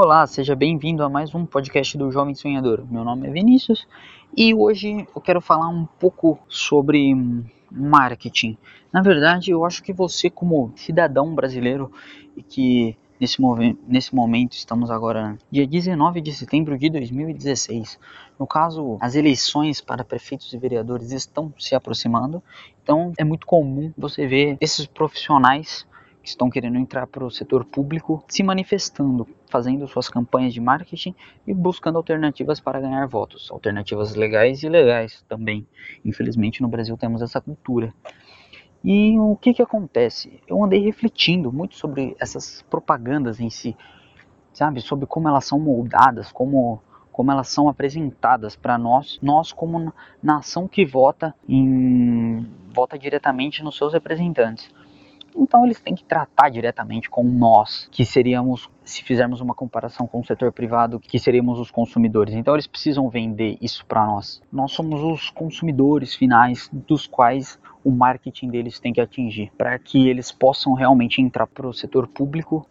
Olá, 0.00 0.24
seja 0.28 0.54
bem-vindo 0.54 1.02
a 1.02 1.08
mais 1.08 1.34
um 1.34 1.44
podcast 1.44 1.98
do 1.98 2.08
Jovem 2.12 2.32
Sonhador. 2.32 2.86
Meu 2.88 3.02
nome 3.02 3.26
é 3.26 3.32
Vinícius 3.32 3.84
e 4.36 4.54
hoje 4.54 5.04
eu 5.12 5.20
quero 5.20 5.40
falar 5.40 5.66
um 5.66 5.86
pouco 5.98 6.38
sobre 6.48 7.12
marketing. 7.68 8.56
Na 8.92 9.02
verdade, 9.02 9.50
eu 9.50 9.64
acho 9.64 9.82
que 9.82 9.92
você, 9.92 10.30
como 10.30 10.72
cidadão 10.76 11.34
brasileiro 11.34 11.90
e 12.36 12.44
que 12.44 12.96
nesse, 13.18 13.38
nesse 13.88 14.14
momento 14.14 14.52
estamos 14.52 14.88
agora 14.88 15.36
dia 15.50 15.66
19 15.66 16.20
de 16.20 16.32
setembro 16.32 16.78
de 16.78 16.88
2016. 16.90 17.98
No 18.38 18.46
caso, 18.46 18.98
as 19.00 19.16
eleições 19.16 19.80
para 19.80 20.04
prefeitos 20.04 20.52
e 20.52 20.58
vereadores 20.58 21.10
estão 21.10 21.52
se 21.58 21.74
aproximando, 21.74 22.40
então 22.84 23.12
é 23.18 23.24
muito 23.24 23.48
comum 23.48 23.92
você 23.98 24.28
ver 24.28 24.58
esses 24.60 24.86
profissionais 24.86 25.87
que 26.28 26.32
estão 26.32 26.50
querendo 26.50 26.76
entrar 26.76 27.06
para 27.06 27.24
o 27.24 27.30
setor 27.30 27.64
público 27.64 28.22
se 28.28 28.42
manifestando, 28.42 29.26
fazendo 29.50 29.88
suas 29.88 30.10
campanhas 30.10 30.52
de 30.52 30.60
marketing 30.60 31.14
e 31.46 31.54
buscando 31.54 31.96
alternativas 31.96 32.60
para 32.60 32.80
ganhar 32.80 33.06
votos, 33.06 33.50
alternativas 33.50 34.14
legais 34.14 34.62
e 34.62 34.66
ilegais 34.66 35.24
também. 35.26 35.66
Infelizmente 36.04 36.60
no 36.60 36.68
Brasil 36.68 36.96
temos 36.98 37.22
essa 37.22 37.40
cultura. 37.40 37.94
E 38.84 39.18
o 39.18 39.36
que 39.36 39.54
que 39.54 39.62
acontece? 39.62 40.40
Eu 40.46 40.62
andei 40.62 40.80
refletindo 40.80 41.50
muito 41.50 41.76
sobre 41.76 42.14
essas 42.20 42.62
propagandas 42.68 43.40
em 43.40 43.48
si, 43.48 43.74
sabe, 44.52 44.80
sobre 44.82 45.06
como 45.06 45.28
elas 45.28 45.46
são 45.46 45.58
moldadas, 45.58 46.30
como 46.30 46.82
como 47.10 47.32
elas 47.32 47.48
são 47.48 47.68
apresentadas 47.68 48.54
para 48.54 48.78
nós, 48.78 49.18
nós 49.20 49.52
como 49.52 49.92
nação 50.22 50.68
que 50.68 50.84
vota 50.84 51.34
em 51.48 52.46
vota 52.72 52.96
diretamente 52.96 53.60
nos 53.60 53.76
seus 53.76 53.92
representantes. 53.92 54.70
Então 55.38 55.64
eles 55.64 55.80
têm 55.80 55.94
que 55.94 56.02
tratar 56.02 56.48
diretamente 56.48 57.08
com 57.08 57.22
nós, 57.22 57.88
que 57.92 58.04
seríamos, 58.04 58.68
se 58.84 59.04
fizermos 59.04 59.40
uma 59.40 59.54
comparação 59.54 60.06
com 60.06 60.20
o 60.20 60.24
setor 60.24 60.52
privado, 60.52 60.98
que 60.98 61.18
seríamos 61.18 61.60
os 61.60 61.70
consumidores. 61.70 62.34
Então 62.34 62.54
eles 62.54 62.66
precisam 62.66 63.08
vender 63.08 63.56
isso 63.60 63.86
para 63.86 64.04
nós. 64.04 64.42
Nós 64.52 64.72
somos 64.72 65.00
os 65.00 65.30
consumidores 65.30 66.14
finais 66.14 66.68
dos 66.72 67.06
quais 67.06 67.58
o 67.84 67.90
marketing 67.92 68.48
deles 68.48 68.80
tem 68.80 68.92
que 68.92 69.00
atingir, 69.00 69.52
para 69.56 69.78
que 69.78 70.08
eles 70.08 70.32
possam 70.32 70.72
realmente 70.74 71.22
entrar 71.22 71.46
para 71.46 71.68
o 71.68 71.72
setor 71.72 72.08
público 72.08 72.66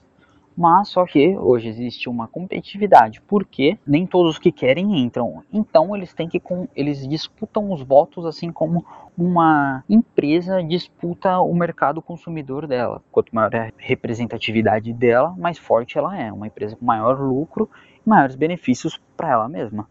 mas 0.58 0.88
só 0.88 1.06
que 1.06 1.38
hoje 1.38 1.68
existe 1.68 2.10
uma 2.10 2.28
competitividade, 2.28 3.22
porque 3.22 3.78
nem 3.86 4.08
todos 4.08 4.32
os 4.32 4.40
que 4.40 4.52
querem 4.52 4.98
entram. 4.98 5.44
Então 5.54 5.96
eles 5.96 6.16
têm 6.16 6.28
que 6.28 6.42
eles 6.76 7.08
disputam 7.08 7.72
os 7.72 7.84
votos 7.84 8.26
assim 8.26 8.52
como 8.52 8.84
uma 9.16 9.84
empresa 9.88 10.64
disputa 10.64 11.38
o 11.38 11.54
mercado 11.54 12.02
consumidor 12.02 12.66
dela. 12.66 13.04
Quanto 13.12 13.36
maior 13.36 13.56
a 13.56 13.72
representatividade 13.78 14.92
dela, 14.94 15.36
mais 15.38 15.60
forte 15.60 15.96
ela 15.96 16.20
é. 16.20 16.32
Uma 16.34 16.48
empresa 16.48 16.76
com 16.76 16.84
maior 16.84 17.20
lucro 17.20 17.70
e 18.04 18.10
maiores 18.10 18.36
benefícios 18.36 19.00
para 19.16 19.30
ela 19.30 19.48
mesma. 19.48 19.88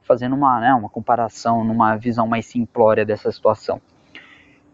Fazendo 0.00 0.34
uma, 0.34 0.58
né, 0.58 0.72
uma 0.72 0.88
comparação 0.88 1.62
numa 1.62 1.96
visão 1.96 2.26
mais 2.26 2.46
simplória 2.46 3.04
dessa 3.04 3.30
situação. 3.30 3.78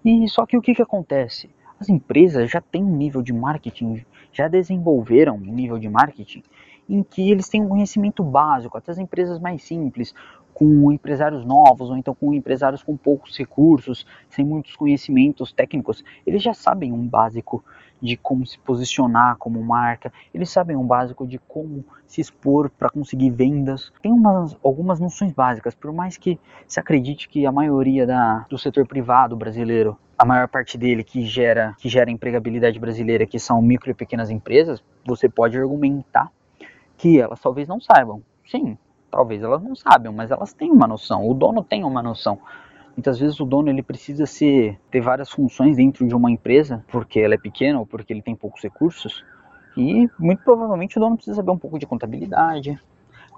E 0.04 0.28
só 0.28 0.46
que 0.46 0.56
o 0.56 0.62
que, 0.62 0.76
que 0.76 0.82
acontece? 0.82 1.50
As 1.80 1.88
empresas 1.88 2.48
já 2.52 2.60
têm 2.60 2.84
um 2.84 2.96
nível 2.96 3.20
de 3.20 3.32
marketing 3.32 4.04
já 4.34 4.48
desenvolveram 4.48 5.36
um 5.36 5.54
nível 5.54 5.78
de 5.78 5.88
marketing 5.88 6.42
em 6.86 7.02
que 7.02 7.30
eles 7.30 7.48
têm 7.48 7.62
um 7.62 7.68
conhecimento 7.68 8.22
básico, 8.22 8.76
até 8.76 8.92
as 8.92 8.98
empresas 8.98 9.38
mais 9.38 9.62
simples, 9.62 10.14
com 10.52 10.92
empresários 10.92 11.44
novos 11.44 11.88
ou 11.88 11.96
então 11.96 12.14
com 12.14 12.34
empresários 12.34 12.82
com 12.82 12.96
poucos 12.96 13.36
recursos, 13.36 14.06
sem 14.28 14.44
muitos 14.44 14.76
conhecimentos 14.76 15.52
técnicos, 15.52 16.04
eles 16.26 16.42
já 16.42 16.52
sabem 16.52 16.92
um 16.92 17.06
básico 17.06 17.64
de 18.04 18.18
como 18.18 18.46
se 18.46 18.58
posicionar 18.58 19.36
como 19.38 19.62
marca, 19.62 20.12
eles 20.34 20.50
sabem 20.50 20.76
um 20.76 20.86
básico 20.86 21.26
de 21.26 21.38
como 21.38 21.82
se 22.06 22.20
expor 22.20 22.68
para 22.68 22.90
conseguir 22.90 23.30
vendas. 23.30 23.90
Tem 24.02 24.12
umas, 24.12 24.54
algumas 24.62 25.00
noções 25.00 25.32
básicas, 25.32 25.74
por 25.74 25.90
mais 25.90 26.18
que 26.18 26.38
se 26.68 26.78
acredite 26.78 27.30
que 27.30 27.46
a 27.46 27.50
maioria 27.50 28.06
da, 28.06 28.44
do 28.50 28.58
setor 28.58 28.86
privado 28.86 29.34
brasileiro, 29.34 29.96
a 30.18 30.24
maior 30.24 30.46
parte 30.48 30.76
dele 30.76 31.02
que 31.02 31.24
gera, 31.24 31.74
que 31.78 31.88
gera 31.88 32.10
empregabilidade 32.10 32.78
brasileira, 32.78 33.26
que 33.26 33.38
são 33.38 33.62
micro 33.62 33.90
e 33.90 33.94
pequenas 33.94 34.28
empresas, 34.28 34.84
você 35.06 35.26
pode 35.26 35.56
argumentar 35.56 36.30
que 36.98 37.18
elas 37.18 37.40
talvez 37.40 37.66
não 37.66 37.80
saibam. 37.80 38.22
Sim, 38.46 38.76
talvez 39.10 39.42
elas 39.42 39.62
não 39.62 39.74
saibam, 39.74 40.12
mas 40.12 40.30
elas 40.30 40.52
têm 40.52 40.70
uma 40.70 40.86
noção. 40.86 41.26
O 41.26 41.32
dono 41.32 41.64
tem 41.64 41.84
uma 41.84 42.02
noção. 42.02 42.38
Muitas 42.96 43.18
vezes 43.18 43.40
o 43.40 43.44
dono 43.44 43.68
ele 43.68 43.82
precisa 43.82 44.24
ter 44.90 45.00
várias 45.00 45.30
funções 45.30 45.76
dentro 45.76 46.06
de 46.06 46.14
uma 46.14 46.30
empresa, 46.30 46.84
porque 46.88 47.18
ela 47.18 47.34
é 47.34 47.38
pequena 47.38 47.78
ou 47.78 47.86
porque 47.86 48.12
ele 48.12 48.22
tem 48.22 48.36
poucos 48.36 48.62
recursos. 48.62 49.24
E 49.76 50.08
muito 50.18 50.42
provavelmente 50.44 50.96
o 50.96 51.00
dono 51.00 51.16
precisa 51.16 51.36
saber 51.36 51.50
um 51.50 51.58
pouco 51.58 51.78
de 51.78 51.86
contabilidade, 51.86 52.78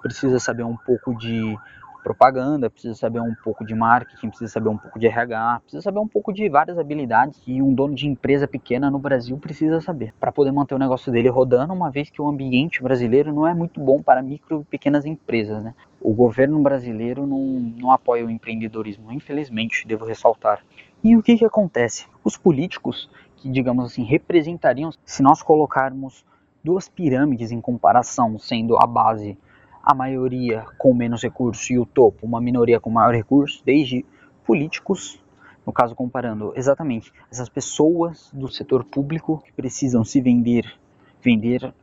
precisa 0.01 0.39
saber 0.39 0.63
um 0.63 0.77
pouco 0.77 1.15
de 1.17 1.57
propaganda, 2.03 2.69
precisa 2.69 2.95
saber 2.95 3.19
um 3.19 3.35
pouco 3.43 3.65
de 3.65 3.75
marketing, 3.75 4.29
precisa 4.29 4.49
saber 4.49 4.69
um 4.69 4.77
pouco 4.77 4.97
de 4.97 5.07
RH, 5.07 5.59
precisa 5.61 5.81
saber 5.81 5.99
um 5.99 6.07
pouco 6.07 6.31
de 6.31 6.47
várias 6.47 6.77
habilidades 6.77 7.37
que 7.39 7.61
um 7.61 7.73
dono 7.73 7.93
de 7.93 8.07
empresa 8.07 8.47
pequena 8.47 8.89
no 8.89 8.97
Brasil 8.97 9.37
precisa 9.37 9.81
saber 9.81 10.13
para 10.17 10.31
poder 10.31 10.51
manter 10.53 10.75
o 10.75 10.79
negócio 10.79 11.11
dele 11.11 11.27
rodando, 11.27 11.73
uma 11.73 11.91
vez 11.91 12.09
que 12.09 12.21
o 12.21 12.29
ambiente 12.29 12.81
brasileiro 12.81 13.33
não 13.33 13.45
é 13.45 13.53
muito 13.53 13.81
bom 13.81 14.01
para 14.01 14.21
micro 14.21 14.61
e 14.61 14.65
pequenas 14.65 15.05
empresas, 15.05 15.61
né? 15.61 15.73
O 16.07 16.13
governo 16.13 16.57
brasileiro 16.61 17.27
não, 17.27 17.59
não 17.77 17.91
apoia 17.91 18.25
o 18.25 18.29
empreendedorismo, 18.29 19.11
infelizmente, 19.11 19.85
devo 19.85 20.05
ressaltar. 20.05 20.63
E 21.03 21.17
o 21.17 21.21
que, 21.21 21.37
que 21.37 21.43
acontece? 21.43 22.05
Os 22.23 22.37
políticos, 22.37 23.09
que 23.35 23.49
digamos 23.49 23.87
assim, 23.87 24.05
representariam, 24.05 24.89
se 25.03 25.21
nós 25.21 25.41
colocarmos 25.41 26.23
duas 26.63 26.87
pirâmides 26.87 27.51
em 27.51 27.59
comparação, 27.59 28.39
sendo 28.39 28.81
a 28.81 28.87
base 28.87 29.37
a 29.83 29.93
maioria 29.93 30.63
com 30.77 30.93
menos 30.93 31.21
recursos 31.21 31.69
e 31.69 31.77
o 31.77 31.85
topo 31.85 32.25
uma 32.25 32.39
minoria 32.39 32.79
com 32.79 32.89
maior 32.89 33.13
recurso, 33.13 33.61
desde 33.65 34.05
políticos, 34.45 35.21
no 35.65 35.73
caso 35.73 35.93
comparando 35.93 36.53
exatamente 36.55 37.11
essas 37.29 37.49
pessoas 37.49 38.31
do 38.31 38.47
setor 38.47 38.85
público 38.85 39.43
que 39.43 39.51
precisam 39.51 40.05
se 40.05 40.21
vender, 40.21 40.73
vender 41.21 41.73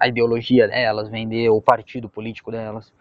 a 0.00 0.08
ideologia 0.08 0.66
delas, 0.66 1.08
vender 1.08 1.48
o 1.48 1.62
partido 1.62 2.08
político 2.08 2.50
delas, 2.50 2.92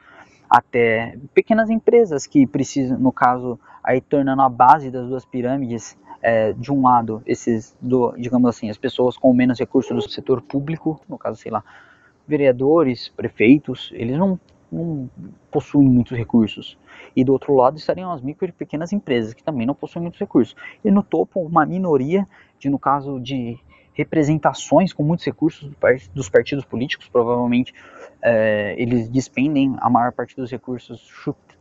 até 0.50 1.18
pequenas 1.34 1.70
empresas 1.70 2.26
que 2.26 2.46
precisam, 2.48 2.98
no 2.98 3.12
caso, 3.12 3.60
aí 3.84 4.02
tornando 4.02 4.42
a 4.42 4.50
base 4.50 4.90
das 4.90 5.08
duas 5.08 5.26
pirâmides, 5.26 5.98
é, 6.22 6.54
de 6.54 6.72
um 6.72 6.82
lado, 6.82 7.22
esses, 7.26 7.76
do, 7.82 8.14
digamos 8.18 8.50
assim, 8.50 8.70
as 8.70 8.78
pessoas 8.78 9.18
com 9.18 9.34
menos 9.34 9.60
recursos 9.60 10.04
do 10.04 10.10
setor 10.10 10.42
público, 10.42 11.00
no 11.08 11.18
caso, 11.18 11.40
sei 11.40 11.52
lá, 11.52 11.64
vereadores, 12.28 13.08
prefeitos, 13.10 13.92
eles 13.94 14.18
não, 14.18 14.40
não 14.72 15.10
possuem 15.52 15.88
muitos 15.88 16.18
recursos. 16.18 16.78
E 17.16 17.24
do 17.24 17.32
outro 17.32 17.54
lado 17.56 17.78
estariam 17.78 18.12
as 18.12 18.22
micro 18.22 18.48
e 18.48 18.52
pequenas 18.52 18.92
empresas, 18.92 19.34
que 19.34 19.44
também 19.44 19.66
não 19.66 19.76
possuem 19.76 20.04
muitos 20.04 20.20
recursos. 20.20 20.56
E 20.84 20.92
no 20.92 21.04
topo, 21.04 21.40
uma 21.40 21.66
minoria, 21.66 22.28
de 22.60 22.70
no 22.70 22.80
caso 22.80 23.20
de 23.20 23.58
representações 23.98 24.94
com 24.94 25.02
muitos 25.02 25.26
recursos 25.26 25.72
dos 26.14 26.30
partidos 26.30 26.64
políticos, 26.64 27.10
provavelmente 27.10 27.74
é, 28.22 28.76
eles 28.78 29.10
despendem 29.10 29.76
a 29.80 29.90
maior 29.90 30.12
parte 30.12 30.36
dos 30.36 30.52
recursos. 30.52 31.12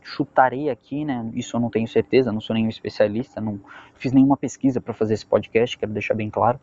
Chutarei 0.03 0.69
aqui, 0.69 1.03
né? 1.03 1.29
Isso 1.33 1.57
eu 1.57 1.59
não 1.59 1.69
tenho 1.69 1.87
certeza, 1.87 2.31
não 2.31 2.39
sou 2.39 2.53
nenhum 2.53 2.69
especialista, 2.69 3.41
não 3.41 3.59
fiz 3.95 4.13
nenhuma 4.13 4.37
pesquisa 4.37 4.79
para 4.79 4.93
fazer 4.93 5.15
esse 5.15 5.25
podcast, 5.25 5.77
quero 5.77 5.91
deixar 5.91 6.13
bem 6.13 6.29
claro. 6.29 6.59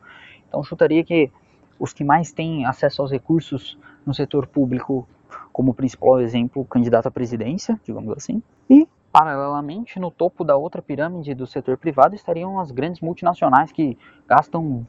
Então 0.48 0.62
chutaria 0.62 1.02
que 1.02 1.30
os 1.78 1.92
que 1.92 2.04
mais 2.04 2.32
têm 2.32 2.64
acesso 2.64 3.02
aos 3.02 3.10
recursos 3.10 3.76
no 4.06 4.14
setor 4.14 4.46
público, 4.46 5.08
como 5.52 5.74
principal 5.74 6.20
exemplo, 6.20 6.64
candidato 6.64 7.08
à 7.08 7.10
presidência, 7.10 7.78
digamos 7.84 8.16
assim, 8.16 8.40
e 8.70 8.88
paralelamente 9.12 9.98
no 9.98 10.10
topo 10.10 10.44
da 10.44 10.56
outra 10.56 10.80
pirâmide 10.80 11.34
do 11.34 11.46
setor 11.46 11.76
privado 11.76 12.14
estariam 12.14 12.58
as 12.60 12.70
grandes 12.70 13.00
multinacionais 13.00 13.72
que 13.72 13.98
gastam 14.26 14.86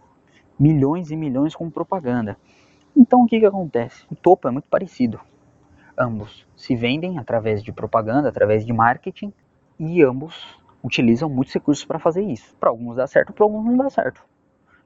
milhões 0.59 1.11
e 1.11 1.15
milhões 1.15 1.55
com 1.55 1.69
propaganda. 1.69 2.37
Então 2.95 3.23
o 3.23 3.27
que, 3.27 3.39
que 3.39 3.45
acontece? 3.45 4.05
O 4.09 4.15
topo 4.15 4.47
é 4.47 4.51
muito 4.51 4.69
parecido. 4.69 5.19
Ambos 5.97 6.45
se 6.55 6.75
vendem 6.75 7.17
através 7.17 7.63
de 7.63 7.71
propaganda, 7.71 8.29
através 8.29 8.65
de 8.65 8.73
marketing, 8.73 9.33
e 9.79 10.01
ambos 10.01 10.59
utilizam 10.83 11.29
muitos 11.29 11.53
recursos 11.53 11.83
para 11.83 11.99
fazer 11.99 12.21
isso. 12.21 12.55
Para 12.59 12.69
alguns 12.69 12.95
dá 12.95 13.07
certo, 13.07 13.33
para 13.33 13.43
alguns 13.43 13.65
não 13.65 13.77
dá 13.77 13.89
certo. 13.89 14.23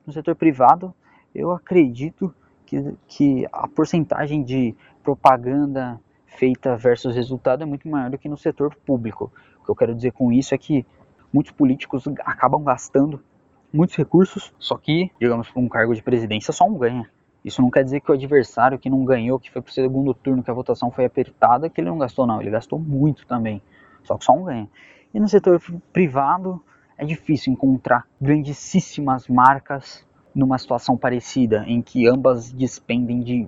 No 0.06 0.14
setor 0.14 0.36
privado, 0.36 0.94
eu 1.34 1.52
acredito 1.52 2.34
que, 2.66 2.96
que 3.08 3.48
a 3.52 3.68
porcentagem 3.68 4.44
de 4.44 4.76
propaganda 5.04 6.00
feita 6.26 6.76
versus 6.76 7.16
resultado 7.16 7.64
é 7.64 7.66
muito 7.66 7.88
maior 7.88 8.10
do 8.10 8.18
que 8.18 8.30
no 8.30 8.38
setor 8.38 8.76
público. 8.86 9.32
O 9.62 9.66
que 9.66 9.72
eu 9.72 9.76
quero 9.76 9.96
dizer 9.96 10.12
com 10.12 10.32
isso 10.32 10.56
é 10.56 10.58
que 10.58 10.86
muitos 11.34 11.52
políticos 11.52 12.06
acabam 12.26 12.64
gastando 12.64 13.22
muitos 13.72 13.96
recursos, 13.96 14.54
só 14.60 14.78
que, 14.78 15.12
digamos, 15.20 15.50
para 15.50 15.62
um 15.62 15.70
cargo 15.70 15.94
de 15.94 16.02
presidência 16.02 16.54
só 16.54 16.66
um 16.66 16.78
ganha. 16.78 17.10
Isso 17.44 17.62
não 17.62 17.70
quer 17.70 17.84
dizer 17.84 18.02
que 18.02 18.12
o 18.12 18.14
adversário 18.14 18.78
que 18.78 18.90
não 18.90 19.06
ganhou, 19.06 19.40
que 19.40 19.50
foi 19.50 19.62
para 19.62 19.70
o 19.70 19.74
segundo 19.74 20.14
turno, 20.14 20.44
que 20.44 20.52
a 20.52 20.54
votação 20.54 20.92
foi 20.92 21.06
apertada, 21.06 21.70
que 21.70 21.80
ele 21.80 21.90
não 21.90 21.98
gastou, 21.98 22.28
não. 22.28 22.42
Ele 22.42 22.50
gastou 22.50 22.78
muito 22.78 23.26
também. 23.26 23.62
Só 24.04 24.18
que 24.18 24.26
só 24.26 24.34
um 24.34 24.44
ganha. 24.44 24.70
E 25.14 25.20
no 25.20 25.28
setor 25.28 25.62
privado 25.94 26.62
é 26.98 27.06
difícil 27.06 27.54
encontrar 27.54 28.06
grandíssimas 28.20 29.28
marcas 29.28 30.06
numa 30.36 30.58
situação 30.58 30.98
parecida, 30.98 31.64
em 31.66 31.82
que 31.82 32.08
ambas 32.08 32.52
despendem 32.52 33.22
de, 33.22 33.48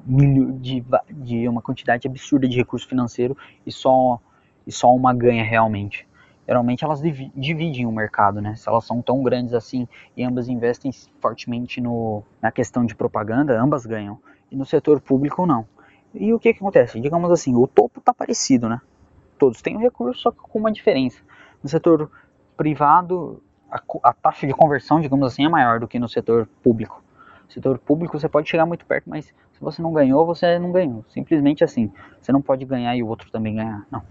de, 0.59 0.83
de 1.11 1.47
uma 1.47 1.61
quantidade 1.61 2.07
absurda 2.07 2.47
de 2.47 2.55
recurso 2.55 2.87
financeiro 2.87 3.37
e 3.65 3.71
só, 3.71 4.19
e 4.65 4.71
só 4.71 4.93
uma 4.93 5.13
ganha 5.13 5.43
realmente. 5.43 6.07
Geralmente 6.47 6.83
elas 6.83 7.01
dividem 7.01 7.85
o 7.85 7.91
mercado, 7.91 8.41
né? 8.41 8.55
Se 8.55 8.67
elas 8.67 8.85
são 8.85 9.01
tão 9.01 9.21
grandes 9.23 9.53
assim 9.53 9.87
e 10.17 10.23
ambas 10.23 10.47
investem 10.47 10.91
fortemente 11.19 11.79
no, 11.79 12.23
na 12.41 12.51
questão 12.51 12.85
de 12.85 12.95
propaganda, 12.95 13.59
ambas 13.61 13.85
ganham. 13.85 14.19
E 14.51 14.55
no 14.55 14.65
setor 14.65 14.99
público 14.99 15.45
não. 15.45 15.65
E 16.13 16.33
o 16.33 16.39
que, 16.39 16.53
que 16.53 16.59
acontece? 16.59 16.99
Digamos 16.99 17.31
assim, 17.31 17.55
o 17.55 17.67
topo 17.67 17.99
está 17.99 18.13
parecido, 18.13 18.67
né? 18.67 18.81
Todos 19.37 19.61
têm 19.61 19.77
o 19.77 19.79
recurso, 19.79 20.21
só 20.21 20.31
que 20.31 20.39
com 20.39 20.59
uma 20.59 20.71
diferença. 20.71 21.21
No 21.63 21.69
setor 21.69 22.11
privado, 22.57 23.41
a, 23.71 23.81
a, 24.03 24.13
taxa 24.13 24.45
de 24.45 24.53
conversão, 24.53 24.99
digamos 24.99 25.25
assim, 25.25 25.45
é 25.45 25.49
maior 25.49 25.79
do 25.79 25.87
que 25.87 25.97
no 25.97 26.09
setor 26.09 26.47
público. 26.61 27.01
Setor 27.53 27.77
público 27.79 28.17
você 28.17 28.29
pode 28.29 28.49
chegar 28.49 28.65
muito 28.65 28.85
perto, 28.85 29.09
mas 29.09 29.25
se 29.25 29.59
você 29.59 29.81
não 29.81 29.91
ganhou, 29.91 30.25
você 30.25 30.57
não 30.57 30.71
ganhou. 30.71 31.03
Simplesmente 31.09 31.65
assim. 31.65 31.91
Você 32.21 32.31
não 32.31 32.41
pode 32.41 32.63
ganhar 32.63 32.95
e 32.95 33.03
o 33.03 33.07
outro 33.07 33.29
também 33.29 33.55
ganhar. 33.55 33.85
Não. 33.91 34.01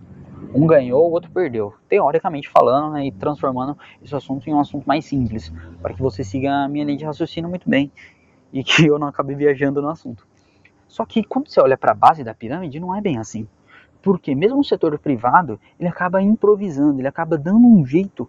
Um 0.55 0.67
ganhou, 0.67 1.09
o 1.09 1.11
outro 1.11 1.31
perdeu. 1.31 1.73
Teoricamente 1.89 2.51
falando, 2.51 2.93
né, 2.93 3.07
e 3.07 3.13
transformando 3.13 3.79
esse 4.03 4.15
assunto 4.15 4.47
em 4.47 4.53
um 4.53 4.61
assunto 4.61 4.87
mais 4.87 5.07
simples, 5.07 5.51
para 5.81 5.95
que 5.95 6.03
você 6.03 6.23
siga 6.23 6.65
a 6.65 6.69
minha 6.69 6.85
linha 6.85 6.99
de 6.99 7.05
raciocínio 7.05 7.49
muito 7.49 7.69
bem 7.69 7.91
e 8.53 8.63
que 8.63 8.87
eu 8.87 8.99
não 8.99 9.07
acabe 9.07 9.35
viajando 9.35 9.81
no 9.81 9.89
assunto. 9.89 10.27
Só 10.87 11.07
que 11.07 11.25
quando 11.25 11.49
você 11.49 11.61
olha 11.63 11.79
para 11.79 11.93
a 11.93 11.95
base 11.95 12.23
da 12.23 12.35
pirâmide, 12.35 12.79
não 12.79 12.95
é 12.95 13.01
bem 13.01 13.17
assim. 13.17 13.49
Porque 14.03 14.35
mesmo 14.35 14.61
o 14.61 14.65
setor 14.65 14.99
privado, 14.99 15.59
ele 15.79 15.89
acaba 15.89 16.21
improvisando, 16.21 17.01
ele 17.01 17.09
acaba 17.09 17.39
dando 17.39 17.67
um 17.67 17.87
jeito 17.87 18.29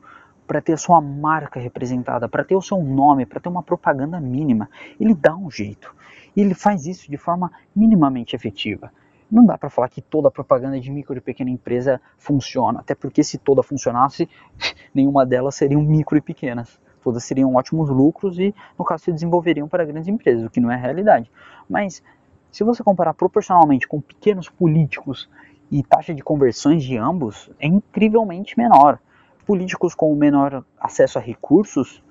para 0.52 0.62
ter 0.62 0.74
a 0.74 0.78
sua 0.78 1.00
marca 1.00 1.62
representada, 1.62 2.28
para 2.28 2.44
ter 2.44 2.58
o 2.58 2.62
seu 2.62 2.84
nome, 2.84 3.26
para 3.26 3.40
ter 3.40 3.48
uma 3.48 3.64
propaganda 3.64 4.20
mínima. 4.20 4.70
Ele 5.00 5.16
dá 5.16 5.34
um 5.34 5.50
jeito. 5.50 5.96
E 6.36 6.42
ele 6.42 6.54
faz 6.54 6.86
isso 6.86 7.10
de 7.10 7.16
forma 7.16 7.50
minimamente 7.74 8.36
efetiva. 8.36 8.92
Não 9.32 9.46
dá 9.46 9.58
para 9.58 9.70
falar 9.70 9.88
que 9.88 10.02
toda 10.02 10.30
propaganda 10.30 10.78
de 10.78 10.92
micro 10.92 11.18
e 11.18 11.22
pequena 11.22 11.50
empresa 11.50 12.02
funciona, 12.18 12.82
até 12.82 12.94
porque 12.94 13.24
se 13.24 13.38
toda 13.38 13.64
funcionasse, 13.64 14.28
nenhuma 14.94 15.26
delas 15.26 15.56
seriam 15.56 15.82
micro 15.82 16.18
e 16.18 16.22
pequenas. 16.22 16.78
Todas 17.02 17.24
seriam 17.24 17.56
ótimos 17.56 17.90
lucros 17.90 18.38
e, 18.38 18.54
no 18.78 18.84
caso, 18.84 19.06
se 19.06 19.12
desenvolveriam 19.14 19.70
para 19.70 19.86
grandes 19.86 20.10
empresas, 20.10 20.44
o 20.44 20.50
que 20.50 20.60
não 20.60 20.70
é 20.70 20.76
realidade. 20.76 21.32
Mas 21.70 22.04
se 22.52 22.66
você 22.66 22.84
comparar 22.84 23.14
proporcionalmente 23.14 23.88
com 23.88 24.02
pequenos 24.02 24.50
políticos 24.50 25.30
e 25.72 25.82
taxa 25.82 26.14
de 26.14 26.22
conversões 26.22 26.84
de 26.84 26.98
ambos, 26.98 27.50
é 27.58 27.68
incrivelmente 27.68 28.58
menor. 28.58 29.00
Políticos 29.52 29.94
com 29.94 30.16
menor 30.16 30.64
acesso 30.80 31.20
a 31.20 31.22
recursos, 31.22 32.02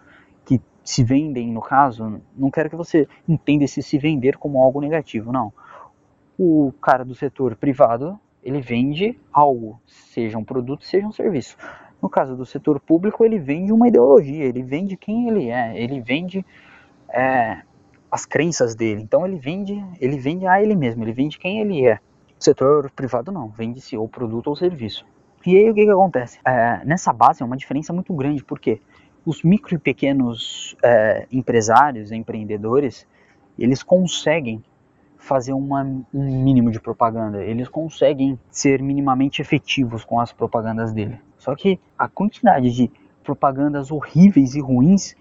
que 0.45 0.61
se 0.85 1.03
vendem 1.03 1.51
no 1.51 1.63
caso, 1.63 2.21
não 2.37 2.51
quero 2.51 2.69
que 2.69 2.77
você 2.77 3.09
entenda 3.27 3.65
esse 3.65 3.83
se 3.83 3.97
vender 3.97 4.37
como 4.37 4.61
algo 4.61 4.79
negativo, 4.79 5.33
não. 5.33 5.51
O 6.39 6.71
cara 6.83 7.03
do 7.03 7.15
setor 7.15 7.57
privado, 7.57 8.21
ele 8.45 8.61
vende 8.61 9.19
algo, 9.33 9.81
seja 9.87 10.37
um 10.37 10.45
produto, 10.45 10.85
seja 10.85 11.07
um 11.07 11.13
serviço. 11.13 11.57
No 12.03 12.11
caso 12.11 12.37
do 12.37 12.45
setor 12.45 12.79
público, 12.79 13.25
ele 13.25 13.39
vende 13.39 13.73
uma 13.73 13.89
ideologia, 13.89 14.45
ele 14.45 14.63
vende 14.63 14.95
quem 14.95 15.27
ele 15.27 15.49
é, 15.49 15.83
ele 15.83 15.99
vende 15.99 16.45
é, 17.09 17.63
as 18.11 18.27
crenças 18.27 18.75
dele. 18.75 19.01
Então 19.01 19.27
ele 19.27 19.39
vende, 19.39 19.83
ele 19.99 20.19
vende 20.19 20.47
a 20.47 20.63
ele 20.63 20.77
mesmo, 20.77 21.03
ele 21.03 21.15
vende 21.15 21.39
quem 21.39 21.63
ele 21.63 21.87
é. 21.87 22.01
O 22.39 22.45
setor 22.45 22.91
privado 22.91 23.33
não, 23.33 23.49
vende-se 23.49 23.97
ou 23.97 24.07
produto 24.07 24.49
ou 24.49 24.57
serviço. 24.57 25.07
E 25.47 25.57
aí 25.57 25.71
o 25.71 25.75
que, 25.75 25.85
que 25.85 25.91
acontece? 25.91 26.39
É, 26.45 26.85
nessa 26.85 27.13
base 27.13 27.43
é 27.43 27.47
uma 27.47 27.57
diferença 27.57 27.93
muito 27.93 28.13
grande, 28.15 28.45
porque 28.45 28.81
os 29.25 29.43
micro 29.43 29.75
e 29.75 29.79
pequenos 29.79 30.77
é, 30.83 31.27
empresários, 31.33 32.13
empreendedores, 32.13 33.07
eles 33.59 33.83
conseguem 33.83 34.63
fazer 35.17 35.53
uma, 35.53 35.83
um 35.83 36.43
mínimo 36.43 36.71
de 36.71 36.81
propaganda, 36.81 37.43
eles 37.45 37.69
conseguem 37.69 38.39
ser 38.51 38.83
minimamente 38.83 39.43
efetivos 39.43 40.05
com 40.05 40.19
as 40.19 40.33
propagandas 40.33 40.93
dele. 40.93 41.21
Só 41.37 41.55
que 41.55 41.79
a 41.99 42.09
quantidade 42.09 42.71
de 42.71 42.91
propagandas 43.23 43.91
horríveis 43.91 44.55
e 44.55 44.61
ruins 44.61 45.15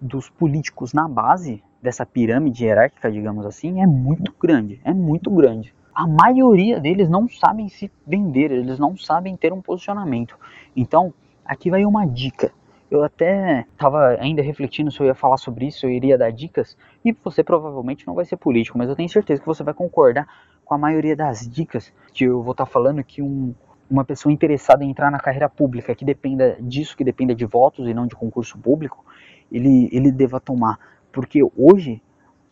dos 0.00 0.28
políticos 0.28 0.92
na 0.92 1.08
base 1.08 1.62
dessa 1.80 2.04
pirâmide 2.04 2.64
hierárquica, 2.64 3.10
digamos 3.10 3.46
assim, 3.46 3.80
é 3.80 3.86
muito 3.86 4.34
grande, 4.40 4.80
é 4.84 4.92
muito 4.92 5.30
grande. 5.30 5.72
A 6.00 6.06
maioria 6.06 6.80
deles 6.80 7.10
não 7.10 7.28
sabem 7.28 7.68
se 7.68 7.92
vender, 8.06 8.50
eles 8.50 8.78
não 8.78 8.96
sabem 8.96 9.36
ter 9.36 9.52
um 9.52 9.60
posicionamento. 9.60 10.34
Então, 10.74 11.12
aqui 11.44 11.68
vai 11.68 11.84
uma 11.84 12.06
dica. 12.06 12.50
Eu 12.90 13.04
até 13.04 13.66
estava 13.70 14.16
ainda 14.18 14.40
refletindo 14.40 14.90
se 14.90 14.98
eu 14.98 15.04
ia 15.04 15.14
falar 15.14 15.36
sobre 15.36 15.66
isso, 15.66 15.84
eu 15.84 15.90
iria 15.90 16.16
dar 16.16 16.30
dicas, 16.32 16.74
e 17.04 17.12
você 17.12 17.44
provavelmente 17.44 18.06
não 18.06 18.14
vai 18.14 18.24
ser 18.24 18.38
político, 18.38 18.78
mas 18.78 18.88
eu 18.88 18.96
tenho 18.96 19.10
certeza 19.10 19.42
que 19.42 19.46
você 19.46 19.62
vai 19.62 19.74
concordar 19.74 20.26
com 20.64 20.72
a 20.72 20.78
maioria 20.78 21.14
das 21.14 21.46
dicas 21.46 21.92
que 22.14 22.24
eu 22.24 22.42
vou 22.42 22.52
estar 22.52 22.64
tá 22.64 22.70
falando 22.70 23.04
que 23.04 23.20
um, 23.20 23.54
uma 23.90 24.02
pessoa 24.02 24.32
interessada 24.32 24.82
em 24.82 24.88
entrar 24.88 25.10
na 25.10 25.18
carreira 25.18 25.50
pública, 25.50 25.94
que 25.94 26.06
dependa 26.06 26.56
disso, 26.62 26.96
que 26.96 27.04
dependa 27.04 27.34
de 27.34 27.44
votos 27.44 27.86
e 27.86 27.92
não 27.92 28.06
de 28.06 28.16
concurso 28.16 28.56
público, 28.56 29.04
ele, 29.52 29.90
ele 29.92 30.10
deva 30.10 30.40
tomar. 30.40 30.78
Porque 31.12 31.42
hoje 31.54 32.00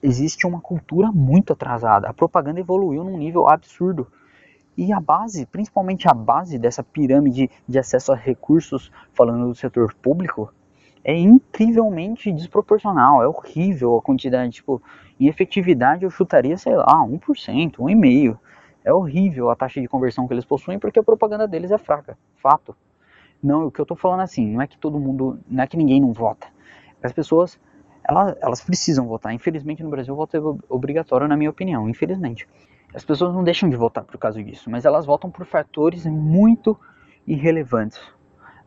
existe 0.03 0.47
uma 0.47 0.61
cultura 0.61 1.11
muito 1.12 1.53
atrasada. 1.53 2.09
A 2.09 2.15
propaganda 2.15 2.61
evoluiu 2.61 3.05
num 3.05 3.17
nível 3.17 3.49
absurdo. 3.49 4.06
E 4.77 4.93
a 4.93 5.00
base, 5.00 5.45
principalmente 5.47 6.09
a 6.09 6.15
base 6.15 6.59
dessa 6.59 6.85
pirâmide 6.85 7.50
de 7.67 7.79
acesso 7.79 8.12
a 8.12 8.15
recursos, 8.15 8.93
falando 9.12 9.49
do 9.49 9.55
setor 9.55 9.93
público, 9.95 10.53
é 11.03 11.17
incrivelmente 11.17 12.33
desproporcional. 12.33 13.23
É 13.23 13.27
horrível 13.27 13.97
a 13.97 14.03
quantidade. 14.03 14.53
Tipo, 14.53 14.81
em 15.19 15.27
efetividade 15.27 16.05
eu 16.05 16.11
chutaria, 16.11 16.56
sei 16.56 16.77
lá, 16.77 17.05
1%, 17.05 17.77
1,5%. 17.77 18.39
É 18.85 18.93
horrível 18.93 19.50
a 19.50 19.56
taxa 19.56 19.81
de 19.81 19.89
conversão 19.89 20.27
que 20.27 20.33
eles 20.33 20.45
possuem 20.45 20.79
porque 20.79 20.99
a 20.99 21.03
propaganda 21.03 21.47
deles 21.49 21.73
é 21.73 21.79
fraca. 21.79 22.17
Fato. 22.37 22.75
Não, 23.43 23.67
o 23.67 23.71
que 23.71 23.81
eu 23.81 23.87
tô 23.87 23.95
falando 23.95 24.21
assim, 24.21 24.47
não 24.47 24.62
é 24.62 24.67
que 24.67 24.79
todo 24.79 24.99
mundo, 24.99 25.39
não 25.49 25.62
é 25.62 25.67
que 25.67 25.77
ninguém 25.77 26.00
não 26.00 26.12
vota. 26.12 26.47
As 27.03 27.12
pessoas 27.12 27.59
elas, 28.08 28.37
elas 28.40 28.60
precisam 28.62 29.06
votar. 29.06 29.34
Infelizmente 29.34 29.82
no 29.82 29.90
Brasil 29.90 30.14
o 30.14 30.16
voto 30.16 30.37
é 30.37 30.75
obrigatório, 30.75 31.28
na 31.28 31.37
minha 31.37 31.50
opinião, 31.50 31.88
infelizmente. 31.88 32.49
As 32.94 33.05
pessoas 33.05 33.34
não 33.34 33.44
deixam 33.44 33.69
de 33.69 33.76
votar 33.76 34.02
por 34.02 34.16
causa 34.16 34.43
disso, 34.43 34.70
mas 34.70 34.87
elas 34.87 35.05
votam 35.05 35.31
por 35.31 35.44
fatores 35.44 36.06
muito 36.06 36.78
irrelevantes. 37.26 38.00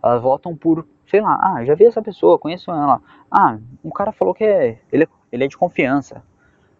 Elas 0.04 0.22
votam 0.22 0.56
por, 0.56 0.88
sei 1.08 1.22
lá, 1.22 1.40
ah, 1.42 1.66
já 1.66 1.74
vi 1.74 1.86
essa 1.86 2.02
pessoa, 2.02 2.38
conheço 2.38 2.70
ela. 2.70 3.02
Ah, 3.32 3.58
um 3.84 3.90
cara 3.90 4.12
falou 4.12 4.34
que 4.34 4.44
é, 4.44 4.80
ele, 4.92 5.08
ele 5.32 5.44
é 5.44 5.48
de 5.48 5.58
confiança. 5.58 6.24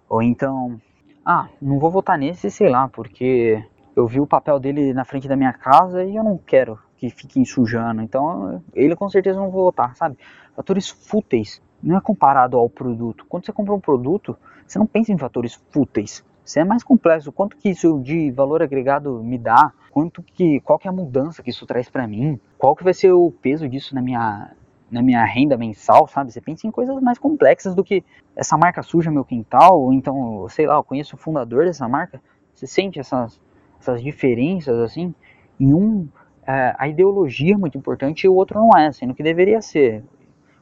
Ou 0.08 0.22
então, 0.22 0.80
ah, 1.26 1.48
não 1.60 1.80
vou 1.80 1.90
votar 1.90 2.18
nesse, 2.18 2.52
sei 2.52 2.70
lá, 2.70 2.88
porque 2.88 3.64
eu 3.96 4.06
vi 4.06 4.20
o 4.20 4.28
papel 4.28 4.60
dele 4.60 4.94
na 4.94 5.04
frente 5.04 5.28
da 5.28 5.36
minha 5.36 5.54
casa 5.54 6.04
e 6.04 6.16
eu 6.16 6.24
não 6.24 6.38
quero 6.38 6.78
que 6.96 7.10
fique 7.10 7.40
ensujando. 7.40 8.02
Então, 8.02 8.64
ele 8.74 8.96
com 8.96 9.10
certeza 9.10 9.40
não 9.40 9.50
vou 9.50 9.64
votar, 9.64 9.96
sabe? 9.96 10.18
Fatores 10.56 10.90
fúteis 10.90 11.62
não 11.82 11.98
é 11.98 12.02
comparado 12.02 12.58
ao 12.58 12.70
produto. 12.70 13.26
Quando 13.28 13.46
você 13.46 13.52
compra 13.52 13.74
um 13.74 13.80
produto, 13.80 14.38
você 14.68 14.78
não 14.80 14.86
pensa 14.86 15.12
em 15.12 15.18
fatores 15.18 15.60
fúteis. 15.72 16.24
Você 16.44 16.60
é 16.60 16.64
mais 16.64 16.84
complexo. 16.84 17.32
Quanto 17.32 17.56
que 17.56 17.70
isso 17.70 18.00
de 18.00 18.32
valor 18.32 18.62
agregado 18.62 19.24
me 19.24 19.38
dá? 19.38 19.72
Quanto 19.92 20.24
que, 20.24 20.60
qual 20.62 20.80
que 20.80 20.88
é 20.88 20.90
a 20.90 20.94
mudança 20.94 21.44
que 21.44 21.50
isso 21.50 21.66
traz 21.66 21.90
para 21.90 22.08
mim? 22.08 22.40
Qual 22.58 22.76
que 22.76 22.84
vai 22.84 22.94
ser 22.94 23.12
o 23.12 23.32
peso 23.32 23.68
disso 23.68 23.94
na 23.94 24.02
minha, 24.02 24.52
na 24.90 25.02
minha 25.02 25.24
renda 25.24 25.58
mensal, 25.58 26.08
sabe? 26.08 26.32
Você 26.32 26.42
pensa 26.42 26.68
em 26.68 26.72
coisas 26.72 27.00
mais 27.02 27.18
complexas 27.18 27.76
do 27.76 27.84
que 27.84 28.04
essa 28.36 28.58
marca 28.58 28.82
suja 28.82 29.12
meu 29.12 29.24
quintal, 29.24 29.80
ou 29.80 29.94
então, 29.94 30.48
sei 30.50 30.66
lá, 30.66 30.76
eu 30.76 30.84
conheço 30.84 31.16
o 31.16 31.20
fundador 31.20 31.66
dessa 31.66 31.88
marca. 31.88 32.22
Você 32.54 32.66
sente 32.68 33.00
essas, 33.00 33.40
essas 33.80 34.02
diferenças 34.02 34.78
assim? 34.80 35.14
Em 35.60 35.74
um, 35.74 36.08
é, 36.46 36.76
a 36.78 36.88
ideologia 36.88 37.54
é 37.54 37.58
muito 37.58 37.78
importante 37.78 38.24
e 38.24 38.30
o 38.30 38.34
outro 38.34 38.60
não 38.60 38.78
é, 38.78 38.92
sendo 38.92 39.14
que 39.14 39.24
deveria 39.24 39.62
ser 39.62 40.04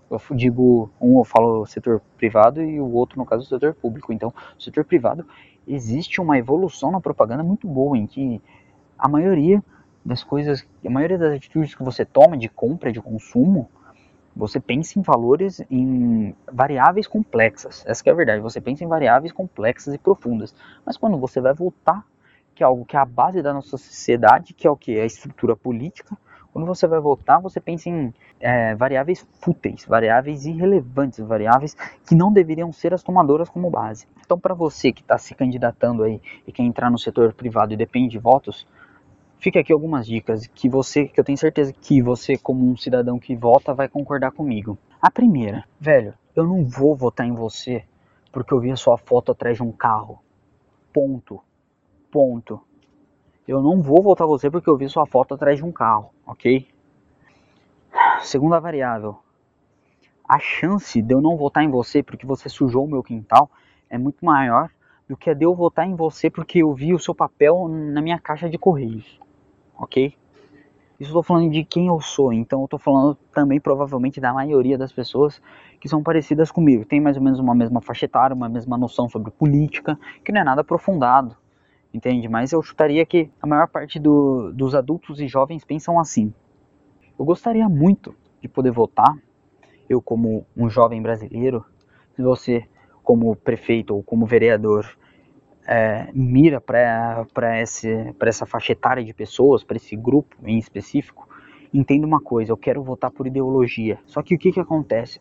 eu 0.09 0.35
digo, 0.35 0.89
um 0.99 1.19
eu 1.19 1.23
falo 1.23 1.65
setor 1.65 2.01
privado 2.17 2.61
e 2.61 2.79
o 2.79 2.91
outro, 2.91 3.17
no 3.17 3.25
caso, 3.25 3.43
o 3.43 3.47
setor 3.47 3.73
público. 3.73 4.11
Então, 4.11 4.33
o 4.57 4.61
setor 4.61 4.83
privado, 4.83 5.25
existe 5.67 6.19
uma 6.19 6.37
evolução 6.37 6.91
na 6.91 6.99
propaganda 6.99 7.43
muito 7.43 7.67
boa, 7.67 7.97
em 7.97 8.07
que 8.07 8.41
a 8.97 9.07
maioria 9.07 9.63
das 10.03 10.23
coisas, 10.23 10.65
a 10.85 10.89
maioria 10.89 11.17
das 11.17 11.33
atitudes 11.33 11.75
que 11.75 11.83
você 11.83 12.03
toma 12.03 12.37
de 12.37 12.49
compra, 12.49 12.91
de 12.91 13.01
consumo, 13.01 13.69
você 14.35 14.59
pensa 14.59 14.97
em 14.97 15.01
valores, 15.01 15.61
em 15.69 16.33
variáveis 16.51 17.07
complexas. 17.07 17.83
Essa 17.85 18.03
é 18.07 18.11
a 18.11 18.15
verdade, 18.15 18.41
você 18.41 18.61
pensa 18.61 18.83
em 18.83 18.87
variáveis 18.87 19.31
complexas 19.33 19.93
e 19.93 19.97
profundas. 19.97 20.55
Mas 20.85 20.97
quando 20.97 21.17
você 21.17 21.41
vai 21.41 21.53
voltar, 21.53 22.05
que 22.55 22.63
é 22.63 22.65
algo 22.65 22.85
que 22.85 22.95
é 22.95 22.99
a 22.99 23.05
base 23.05 23.41
da 23.41 23.53
nossa 23.53 23.77
sociedade, 23.77 24.53
que 24.53 24.65
é 24.65 24.69
o 24.69 24.77
que? 24.77 24.97
É 24.97 25.01
a 25.01 25.05
estrutura 25.05 25.55
política, 25.55 26.17
quando 26.51 26.65
você 26.65 26.87
vai 26.87 26.99
votar, 26.99 27.41
você 27.41 27.59
pensa 27.59 27.89
em 27.89 28.13
é, 28.39 28.75
variáveis 28.75 29.25
fúteis, 29.41 29.85
variáveis 29.85 30.45
irrelevantes, 30.45 31.19
variáveis 31.19 31.75
que 32.07 32.15
não 32.15 32.31
deveriam 32.31 32.71
ser 32.71 32.93
as 32.93 33.03
tomadoras 33.03 33.49
como 33.49 33.69
base. 33.69 34.07
Então, 34.25 34.39
para 34.39 34.53
você 34.53 34.91
que 34.91 35.01
está 35.01 35.17
se 35.17 35.35
candidatando 35.35 36.03
aí 36.03 36.21
e 36.47 36.51
quer 36.51 36.63
entrar 36.63 36.89
no 36.89 36.97
setor 36.97 37.33
privado 37.33 37.73
e 37.73 37.77
depende 37.77 38.09
de 38.09 38.19
votos, 38.19 38.67
fica 39.39 39.59
aqui 39.59 39.71
algumas 39.71 40.05
dicas 40.05 40.47
que 40.47 40.69
você, 40.69 41.05
que 41.05 41.19
eu 41.19 41.23
tenho 41.23 41.37
certeza 41.37 41.73
que 41.73 42.01
você, 42.01 42.37
como 42.37 42.69
um 42.69 42.77
cidadão 42.77 43.19
que 43.19 43.35
vota, 43.35 43.73
vai 43.73 43.87
concordar 43.87 44.31
comigo. 44.31 44.77
A 45.01 45.09
primeira, 45.09 45.63
velho, 45.79 46.13
eu 46.35 46.45
não 46.45 46.65
vou 46.65 46.95
votar 46.95 47.25
em 47.25 47.33
você 47.33 47.83
porque 48.31 48.53
eu 48.53 48.59
vi 48.59 48.71
a 48.71 48.75
sua 48.75 48.97
foto 48.97 49.31
atrás 49.31 49.57
de 49.57 49.63
um 49.63 49.71
carro. 49.71 50.19
Ponto. 50.93 51.41
Ponto. 52.11 52.61
Eu 53.49 53.63
não 53.63 53.81
vou 53.81 54.03
votar 54.03 54.27
você 54.27 54.47
porque 54.47 54.69
eu 54.69 54.77
vi 54.77 54.87
sua 54.87 55.07
foto 55.07 55.33
atrás 55.33 55.57
de 55.57 55.65
um 55.65 55.71
carro, 55.71 56.11
ok? 56.23 56.67
Segunda 58.21 58.59
variável. 58.59 59.17
A 60.23 60.37
chance 60.37 61.01
de 61.01 61.15
eu 61.15 61.19
não 61.19 61.35
votar 61.35 61.63
em 61.63 61.67
você 61.67 62.03
porque 62.03 62.27
você 62.27 62.47
sujou 62.47 62.85
o 62.85 62.87
meu 62.87 63.01
quintal 63.01 63.49
é 63.89 63.97
muito 63.97 64.23
maior 64.23 64.69
do 65.07 65.17
que 65.17 65.31
a 65.31 65.33
de 65.33 65.45
eu 65.45 65.55
votar 65.55 65.87
em 65.87 65.95
você 65.95 66.29
porque 66.29 66.59
eu 66.59 66.71
vi 66.75 66.93
o 66.93 66.99
seu 66.99 67.15
papel 67.15 67.67
na 67.67 68.03
minha 68.03 68.19
caixa 68.19 68.47
de 68.47 68.55
correios, 68.55 69.19
ok? 69.75 70.13
Isso 70.99 71.09
estou 71.09 71.23
falando 71.23 71.49
de 71.49 71.63
quem 71.63 71.87
eu 71.87 71.99
sou, 71.99 72.31
então 72.31 72.59
eu 72.59 72.65
estou 72.65 72.77
falando 72.77 73.15
também 73.33 73.59
provavelmente 73.59 74.21
da 74.21 74.31
maioria 74.31 74.77
das 74.77 74.91
pessoas 74.91 75.41
que 75.81 75.89
são 75.89 76.03
parecidas 76.03 76.51
comigo. 76.51 76.85
Tem 76.85 77.01
mais 77.01 77.17
ou 77.17 77.23
menos 77.23 77.39
uma 77.39 77.55
mesma 77.55 77.81
faixa 77.81 78.05
etária, 78.05 78.35
uma 78.35 78.47
mesma 78.47 78.77
noção 78.77 79.09
sobre 79.09 79.31
política, 79.31 79.97
que 80.23 80.31
não 80.31 80.41
é 80.41 80.43
nada 80.43 80.61
aprofundado, 80.61 81.35
entende? 81.93 82.27
Mas 82.27 82.51
eu 82.51 82.61
chutaria 82.61 83.05
que 83.05 83.29
a 83.41 83.47
maior 83.47 83.67
parte 83.67 83.99
do, 83.99 84.51
dos 84.53 84.75
adultos 84.75 85.19
e 85.19 85.27
jovens 85.27 85.63
pensam 85.63 85.99
assim. 85.99 86.33
Eu 87.17 87.25
gostaria 87.25 87.67
muito 87.67 88.15
de 88.41 88.47
poder 88.47 88.71
votar, 88.71 89.13
eu 89.89 90.01
como 90.01 90.45
um 90.55 90.69
jovem 90.69 91.01
brasileiro, 91.01 91.65
se 92.15 92.21
você 92.21 92.65
como 93.03 93.35
prefeito 93.35 93.95
ou 93.95 94.03
como 94.03 94.25
vereador 94.25 94.85
é, 95.67 96.09
mira 96.13 96.61
para 96.61 97.57
essa 97.57 98.45
faixa 98.45 98.71
etária 98.71 99.03
de 99.03 99.13
pessoas, 99.13 99.63
para 99.63 99.77
esse 99.77 99.95
grupo 99.95 100.35
em 100.43 100.57
específico, 100.57 101.27
entenda 101.73 102.05
uma 102.05 102.19
coisa, 102.19 102.51
eu 102.51 102.57
quero 102.57 102.83
votar 102.83 103.11
por 103.11 103.27
ideologia. 103.27 103.99
Só 104.05 104.21
que 104.21 104.35
o 104.35 104.39
que, 104.39 104.51
que 104.51 104.59
acontece? 104.59 105.19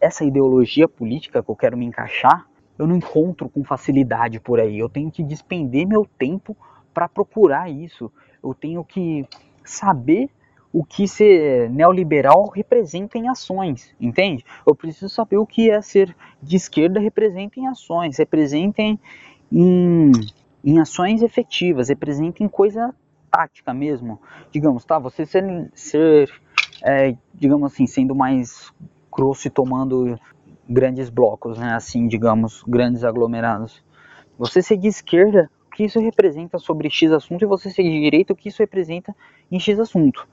Essa 0.00 0.24
ideologia 0.24 0.86
política 0.86 1.42
que 1.42 1.50
eu 1.50 1.56
quero 1.56 1.78
me 1.78 1.86
encaixar, 1.86 2.46
eu 2.80 2.86
não 2.86 2.96
encontro 2.96 3.46
com 3.50 3.62
facilidade 3.62 4.40
por 4.40 4.58
aí. 4.58 4.78
Eu 4.78 4.88
tenho 4.88 5.10
que 5.10 5.22
despender 5.22 5.86
meu 5.86 6.06
tempo 6.18 6.56
para 6.94 7.06
procurar 7.06 7.70
isso. 7.70 8.10
Eu 8.42 8.54
tenho 8.54 8.82
que 8.82 9.28
saber 9.62 10.30
o 10.72 10.82
que 10.82 11.06
ser 11.06 11.68
neoliberal 11.68 12.48
representa 12.48 13.18
em 13.18 13.28
ações, 13.28 13.94
entende? 14.00 14.46
Eu 14.66 14.74
preciso 14.74 15.10
saber 15.10 15.36
o 15.36 15.44
que 15.44 15.70
é 15.70 15.82
ser 15.82 16.16
de 16.42 16.56
esquerda 16.56 16.98
representa 16.98 17.60
em 17.60 17.66
ações, 17.66 18.16
representa 18.16 18.80
em, 18.80 18.98
em, 19.52 20.10
em 20.64 20.78
ações 20.78 21.20
efetivas, 21.20 21.90
representem 21.90 22.48
coisa 22.48 22.94
tática 23.30 23.74
mesmo. 23.74 24.18
Digamos, 24.50 24.86
tá, 24.86 24.98
você 24.98 25.26
ser, 25.26 25.70
ser 25.74 26.30
é, 26.82 27.14
digamos 27.34 27.70
assim, 27.70 27.86
sendo 27.86 28.14
mais 28.14 28.72
grosso 29.12 29.48
e 29.48 29.50
tomando 29.50 30.18
grandes 30.70 31.10
blocos, 31.10 31.58
né, 31.58 31.74
assim, 31.74 32.06
digamos, 32.06 32.62
grandes 32.62 33.02
aglomerados. 33.02 33.82
Você 34.38 34.62
ser 34.62 34.76
de 34.76 34.86
esquerda, 34.86 35.50
o 35.66 35.70
que 35.70 35.84
isso 35.84 35.98
representa 35.98 36.58
sobre 36.58 36.88
X 36.88 37.10
assunto, 37.10 37.42
e 37.42 37.46
você 37.46 37.68
ser 37.68 37.82
de 37.82 38.00
direita, 38.00 38.32
o 38.32 38.36
que 38.36 38.48
isso 38.48 38.62
representa 38.62 39.14
em 39.50 39.58
X 39.58 39.80
assunto. 39.80 40.28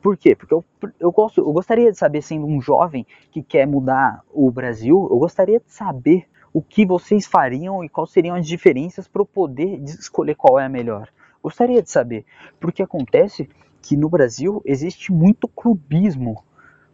Por 0.00 0.16
quê? 0.16 0.34
Porque 0.34 0.54
eu, 0.54 0.64
eu, 0.98 1.12
gosto, 1.12 1.42
eu 1.42 1.52
gostaria 1.52 1.92
de 1.92 1.98
saber, 1.98 2.22
sendo 2.22 2.46
um 2.46 2.60
jovem 2.60 3.06
que 3.30 3.42
quer 3.42 3.66
mudar 3.66 4.22
o 4.32 4.50
Brasil, 4.50 5.06
eu 5.10 5.18
gostaria 5.18 5.60
de 5.60 5.72
saber 5.72 6.26
o 6.52 6.62
que 6.62 6.84
vocês 6.86 7.26
fariam 7.26 7.84
e 7.84 7.88
quais 7.88 8.10
seriam 8.10 8.34
as 8.34 8.46
diferenças 8.46 9.06
para 9.06 9.22
eu 9.22 9.26
poder 9.26 9.80
escolher 9.84 10.34
qual 10.34 10.58
é 10.58 10.64
a 10.64 10.68
melhor. 10.68 11.08
Gostaria 11.42 11.82
de 11.82 11.90
saber, 11.90 12.24
porque 12.58 12.82
acontece 12.82 13.48
que 13.80 13.96
no 13.96 14.08
Brasil 14.08 14.62
existe 14.64 15.12
muito 15.12 15.46
clubismo 15.46 16.42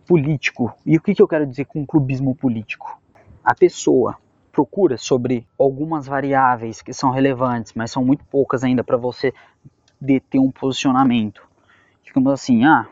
político. 0.08 0.74
E 0.84 0.96
o 0.96 1.00
que, 1.00 1.14
que 1.14 1.22
eu 1.22 1.28
quero 1.28 1.46
dizer 1.46 1.66
com 1.66 1.86
clubismo 1.86 2.34
político? 2.34 2.98
A 3.44 3.54
pessoa 3.54 4.16
procura 4.50 4.96
sobre 4.96 5.46
algumas 5.58 6.06
variáveis 6.06 6.82
que 6.82 6.92
são 6.92 7.10
relevantes, 7.10 7.74
mas 7.74 7.92
são 7.92 8.04
muito 8.04 8.24
poucas 8.24 8.64
ainda 8.64 8.82
para 8.82 8.96
você 8.96 9.32
ter 10.30 10.38
um 10.38 10.50
posicionamento. 10.50 11.46
Digamos 12.02 12.32
assim, 12.32 12.64
ah, 12.64 12.88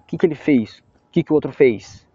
o 0.00 0.06
que, 0.06 0.16
que 0.16 0.26
ele 0.26 0.34
fez? 0.34 0.78
O 0.78 1.12
que, 1.12 1.22
que 1.22 1.30
o 1.30 1.34
outro 1.34 1.52
fez? 1.52 2.06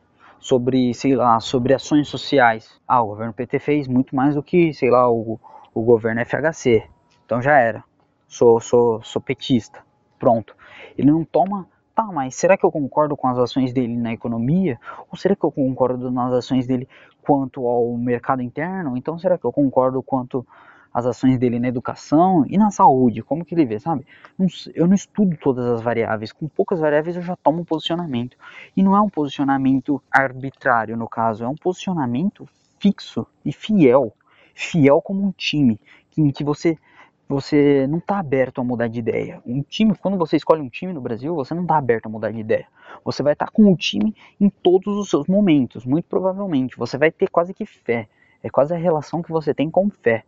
sobre, 0.41 0.91
sei 0.95 1.15
lá, 1.15 1.39
sobre 1.39 1.73
ações 1.73 2.07
sociais. 2.07 2.81
Ah, 2.87 3.01
o 3.01 3.07
governo 3.07 3.31
PT 3.31 3.59
fez 3.59 3.87
muito 3.87 4.15
mais 4.15 4.35
do 4.35 4.43
que, 4.43 4.73
sei 4.73 4.89
lá, 4.89 5.09
o, 5.09 5.39
o 5.73 5.81
governo 5.83 6.19
FHC. 6.25 6.83
Então 7.23 7.41
já 7.41 7.57
era. 7.57 7.83
Sou, 8.27 8.59
sou, 8.59 9.01
sou 9.03 9.21
petista. 9.21 9.79
Pronto. 10.17 10.55
Ele 10.97 11.11
não 11.11 11.23
toma. 11.23 11.67
Tá, 11.93 12.05
mas 12.05 12.35
será 12.35 12.55
que 12.55 12.65
eu 12.65 12.71
concordo 12.71 13.17
com 13.17 13.27
as 13.27 13.37
ações 13.37 13.73
dele 13.73 13.97
na 13.97 14.13
economia? 14.13 14.79
Ou 15.11 15.17
será 15.17 15.35
que 15.35 15.43
eu 15.43 15.51
concordo 15.51 16.09
nas 16.09 16.31
ações 16.31 16.65
dele 16.65 16.87
quanto 17.21 17.67
ao 17.67 17.97
mercado 17.97 18.41
interno? 18.41 18.95
Então 18.95 19.19
será 19.19 19.37
que 19.37 19.45
eu 19.45 19.51
concordo 19.51 20.01
quanto 20.01 20.45
as 20.93 21.05
ações 21.05 21.37
dele 21.37 21.59
na 21.59 21.67
educação 21.67 22.45
e 22.47 22.57
na 22.57 22.69
saúde, 22.69 23.21
como 23.21 23.45
que 23.45 23.55
ele 23.55 23.65
vê, 23.65 23.79
sabe? 23.79 24.05
Eu 24.75 24.87
não 24.87 24.95
estudo 24.95 25.37
todas 25.37 25.65
as 25.65 25.81
variáveis, 25.81 26.33
com 26.33 26.47
poucas 26.47 26.79
variáveis 26.79 27.15
eu 27.15 27.21
já 27.21 27.35
tomo 27.37 27.61
um 27.61 27.65
posicionamento. 27.65 28.37
E 28.75 28.83
não 28.83 28.95
é 28.95 29.01
um 29.01 29.09
posicionamento 29.09 30.01
arbitrário, 30.11 30.97
no 30.97 31.07
caso, 31.07 31.43
é 31.43 31.47
um 31.47 31.55
posicionamento 31.55 32.47
fixo 32.79 33.25
e 33.45 33.53
fiel. 33.53 34.13
Fiel 34.53 35.01
como 35.01 35.25
um 35.25 35.31
time, 35.31 35.79
em 36.17 36.29
que 36.29 36.43
você 36.43 36.77
você 37.31 37.87
não 37.87 37.99
está 37.99 38.19
aberto 38.19 38.59
a 38.59 38.63
mudar 38.63 38.89
de 38.89 38.99
ideia. 38.99 39.41
Um 39.45 39.61
time, 39.61 39.95
quando 39.95 40.17
você 40.17 40.35
escolhe 40.35 40.61
um 40.61 40.67
time 40.67 40.91
no 40.91 40.99
Brasil, 40.99 41.33
você 41.33 41.53
não 41.53 41.61
está 41.61 41.77
aberto 41.77 42.07
a 42.07 42.09
mudar 42.09 42.29
de 42.31 42.39
ideia. 42.39 42.67
Você 43.05 43.23
vai 43.23 43.31
estar 43.31 43.45
tá 43.45 43.51
com 43.51 43.71
o 43.71 43.77
time 43.77 44.13
em 44.37 44.49
todos 44.49 44.97
os 44.97 45.09
seus 45.09 45.27
momentos, 45.27 45.85
muito 45.85 46.09
provavelmente. 46.09 46.75
Você 46.77 46.97
vai 46.97 47.09
ter 47.09 47.29
quase 47.29 47.53
que 47.53 47.65
fé. 47.65 48.09
É 48.43 48.49
quase 48.49 48.73
a 48.73 48.77
relação 48.77 49.21
que 49.21 49.31
você 49.31 49.53
tem 49.53 49.69
com 49.69 49.89
fé. 49.89 50.25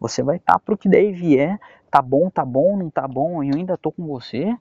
Você 0.00 0.22
vai 0.22 0.36
estar 0.36 0.54
tá 0.54 0.58
para 0.58 0.74
o 0.74 0.78
que 0.78 0.88
daí 0.88 1.12
vier, 1.12 1.60
tá 1.90 2.00
bom, 2.00 2.30
tá 2.30 2.44
bom, 2.44 2.74
não 2.76 2.88
tá 2.88 3.06
bom, 3.06 3.42
eu 3.42 3.54
ainda 3.54 3.76
tô 3.76 3.92
com 3.92 4.06
você. 4.06 4.56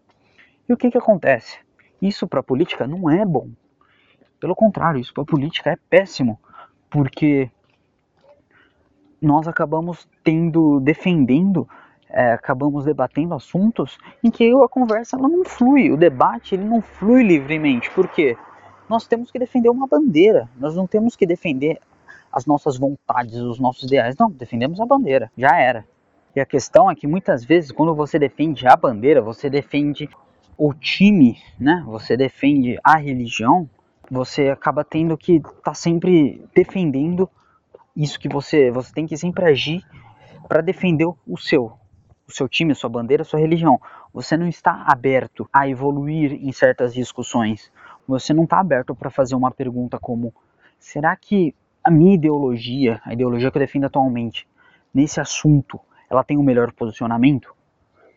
E 0.67 0.73
o 0.73 0.77
que 0.77 0.91
que 0.91 0.97
acontece? 0.97 1.59
Isso 2.01 2.27
para 2.27 2.41
a 2.41 2.43
política 2.43 2.85
não 2.85 3.09
é 3.09 3.25
bom. 3.25 3.49
Pelo 4.37 4.53
contrário, 4.53 4.99
isso 4.99 5.13
para 5.13 5.23
a 5.23 5.27
política 5.27 5.71
é 5.71 5.77
péssimo, 5.89 6.37
porque 6.89 7.49
nós 9.21 9.47
acabamos 9.47 10.07
tendo, 10.23 10.81
defendendo, 10.81 11.67
é, 12.15 12.31
acabamos 12.31 12.85
debatendo 12.85 13.33
assuntos 13.33 13.97
em 14.23 14.31
que 14.31 14.49
a 14.49 14.69
conversa 14.69 15.17
ela 15.17 15.27
não 15.27 15.43
flui, 15.43 15.91
o 15.91 15.97
debate 15.97 16.55
ele 16.55 16.63
não 16.63 16.81
flui 16.81 17.21
livremente. 17.21 17.91
Por 17.91 18.07
quê? 18.07 18.37
Nós 18.87 19.05
temos 19.05 19.29
que 19.29 19.37
defender 19.37 19.69
uma 19.69 19.85
bandeira, 19.85 20.49
nós 20.57 20.73
não 20.75 20.87
temos 20.87 21.17
que 21.17 21.25
defender 21.25 21.77
as 22.31 22.45
nossas 22.45 22.77
vontades, 22.77 23.35
os 23.35 23.59
nossos 23.59 23.83
ideais. 23.83 24.15
Não, 24.17 24.31
defendemos 24.31 24.79
a 24.79 24.85
bandeira, 24.85 25.29
já 25.37 25.59
era. 25.59 25.85
E 26.33 26.39
a 26.39 26.45
questão 26.45 26.89
é 26.89 26.95
que 26.95 27.05
muitas 27.05 27.43
vezes, 27.43 27.71
quando 27.71 27.93
você 27.93 28.17
defende 28.17 28.65
a 28.65 28.75
bandeira, 28.77 29.21
você 29.21 29.49
defende 29.49 30.09
o 30.57 30.73
time, 30.73 31.37
né? 31.59 31.83
Você 31.85 32.15
defende 32.15 32.79
a 32.81 32.97
religião, 32.97 33.69
você 34.09 34.49
acaba 34.49 34.85
tendo 34.85 35.17
que 35.17 35.37
estar 35.37 35.51
tá 35.63 35.73
sempre 35.73 36.41
defendendo 36.53 37.29
isso 37.95 38.19
que 38.19 38.29
você, 38.29 38.71
você 38.71 38.93
tem 38.93 39.05
que 39.05 39.17
sempre 39.17 39.45
agir 39.45 39.81
para 40.47 40.61
defender 40.61 41.05
o 41.05 41.37
seu, 41.37 41.73
o 42.27 42.31
seu 42.31 42.49
time, 42.49 42.71
a 42.71 42.75
sua 42.75 42.89
bandeira, 42.89 43.21
a 43.21 43.25
sua 43.25 43.39
religião. 43.39 43.79
Você 44.13 44.35
não 44.35 44.47
está 44.47 44.83
aberto 44.87 45.47
a 45.53 45.67
evoluir 45.67 46.33
em 46.33 46.51
certas 46.51 46.93
discussões. 46.93 47.71
Você 48.07 48.33
não 48.33 48.43
está 48.43 48.59
aberto 48.59 48.95
para 48.95 49.09
fazer 49.09 49.35
uma 49.35 49.51
pergunta 49.51 49.99
como: 49.99 50.33
será 50.79 51.15
que 51.15 51.55
a 51.83 51.91
minha 51.91 52.15
ideologia, 52.15 53.01
a 53.05 53.13
ideologia 53.13 53.51
que 53.51 53.57
eu 53.57 53.61
defendo 53.61 53.85
atualmente, 53.85 54.47
nesse 54.93 55.19
assunto, 55.19 55.79
ela 56.09 56.23
tem 56.23 56.37
o 56.37 56.41
um 56.41 56.43
melhor 56.43 56.71
posicionamento? 56.71 57.53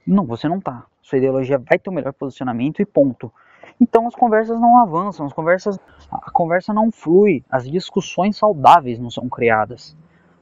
Não, 0.07 0.25
você 0.25 0.49
não 0.49 0.61
tá. 0.61 0.87
Sua 1.03 1.19
ideologia 1.19 1.59
vai 1.59 1.79
ter 1.79 1.91
o 1.91 1.93
um 1.93 1.97
melhor 1.97 2.12
posicionamento 2.12 2.81
e 2.81 2.87
ponto. 2.87 3.33
Então 3.81 4.07
as 4.07 4.15
conversas 4.15 4.61
não 4.61 4.79
avançam, 4.79 5.27
as 5.27 5.33
conversas, 5.33 5.79
a 6.11 6.31
conversa 6.31 6.73
não 6.73 6.91
flui, 6.91 7.45
as 7.50 7.69
discussões 7.69 8.37
saudáveis 8.37 8.99
não 8.99 9.11
são 9.11 9.29
criadas. 9.29 9.97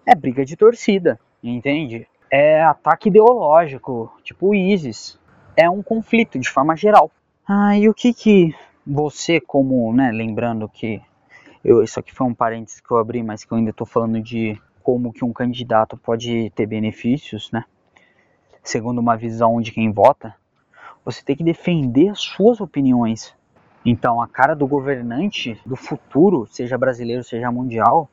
É 0.07 0.15
briga 0.15 0.45
de 0.45 0.57
torcida, 0.57 1.19
entende? 1.43 2.09
É 2.31 2.63
ataque 2.63 3.09
ideológico, 3.09 4.13
tipo 4.23 4.49
o 4.49 4.55
ISIS. 4.55 5.19
É 5.57 5.71
um 5.71 5.83
conflito 5.83 6.39
de 6.39 6.49
forma 6.49 6.77
geral. 6.77 7.11
Ah, 7.49 7.79
e 7.79 7.89
o 7.89 7.95
que 7.95 8.13
que 8.13 8.55
você, 8.87 9.41
como, 9.41 9.93
né, 9.93 10.11
lembrando 10.11 10.69
que 10.69 11.01
eu, 11.65 11.83
isso 11.83 11.99
aqui 11.99 12.15
foi 12.15 12.27
um 12.27 12.35
parênteses 12.35 12.81
que 12.81 12.91
eu 12.91 12.99
abri, 12.99 13.23
mas 13.23 13.45
que 13.45 13.53
eu 13.53 13.59
ainda 13.59 13.71
estou 13.71 13.87
falando 13.87 14.21
de 14.21 14.61
como 14.83 15.13
que 15.13 15.25
um 15.25 15.33
candidato 15.33 15.97
pode 15.97 16.51
ter 16.51 16.67
benefícios, 16.67 17.51
né? 17.51 17.65
Segundo 18.63 19.01
uma 19.01 19.17
visão 19.17 19.61
de 19.61 19.73
quem 19.73 19.91
vota, 19.91 20.35
você 21.05 21.25
tem 21.25 21.35
que 21.35 21.43
defender 21.43 22.09
as 22.09 22.21
suas 22.21 22.61
opiniões. 22.61 23.35
Então, 23.85 24.21
a 24.21 24.29
cara 24.29 24.55
do 24.55 24.67
governante 24.67 25.61
do 25.67 25.75
futuro, 25.75 26.47
seja 26.47 26.79
brasileiro, 26.79 27.25
seja 27.25 27.51
mundial, 27.51 28.09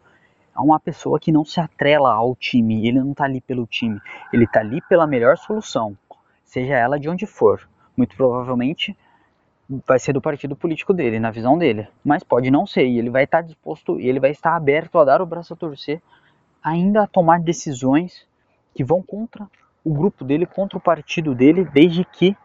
é 0.56 0.60
uma 0.60 0.80
pessoa 0.80 1.20
que 1.20 1.32
não 1.32 1.44
se 1.44 1.60
atrela 1.60 2.14
ao 2.14 2.36
time. 2.36 2.88
Ele 2.88 3.00
não 3.00 3.12
está 3.12 3.26
ali 3.26 3.42
pelo 3.42 3.66
time. 3.66 4.00
Ele 4.32 4.46
está 4.46 4.60
ali 4.60 4.82
pela 4.88 5.08
melhor 5.08 5.38
solução, 5.38 5.98
seja 6.44 6.76
ela 6.76 7.00
de 7.00 7.10
onde 7.10 7.26
for. 7.26 7.68
Muito 7.98 8.16
provavelmente 8.16 8.96
vai 9.88 9.98
ser 9.98 10.14
do 10.14 10.22
partido 10.22 10.56
político 10.56 10.94
dele, 10.94 11.20
na 11.20 11.32
visão 11.32 11.58
dele. 11.58 11.88
Mas 12.04 12.24
pode 12.24 12.52
não 12.52 12.66
ser, 12.68 12.86
e 12.86 13.00
ele 13.00 13.10
vai 13.10 13.24
estar 13.24 13.42
disposto, 13.42 14.00
e 14.00 14.08
ele 14.08 14.20
vai 14.20 14.32
estar 14.32 14.56
aberto 14.56 15.00
a 15.00 15.06
dar 15.06 15.22
o 15.22 15.26
braço 15.26 15.54
a 15.54 15.58
torcer, 15.58 16.02
ainda 16.62 17.04
a 17.04 17.08
tomar 17.08 17.40
decisões 17.40 18.28
que 18.74 18.84
vão 18.84 19.02
contra 19.02 19.48
o 19.84 19.94
grupo 19.94 20.24
dele, 20.24 20.46
contra 20.46 20.78
o 20.78 20.82
partido 20.82 21.36
dele, 21.36 21.66
desde 21.66 22.06
que 22.06 22.36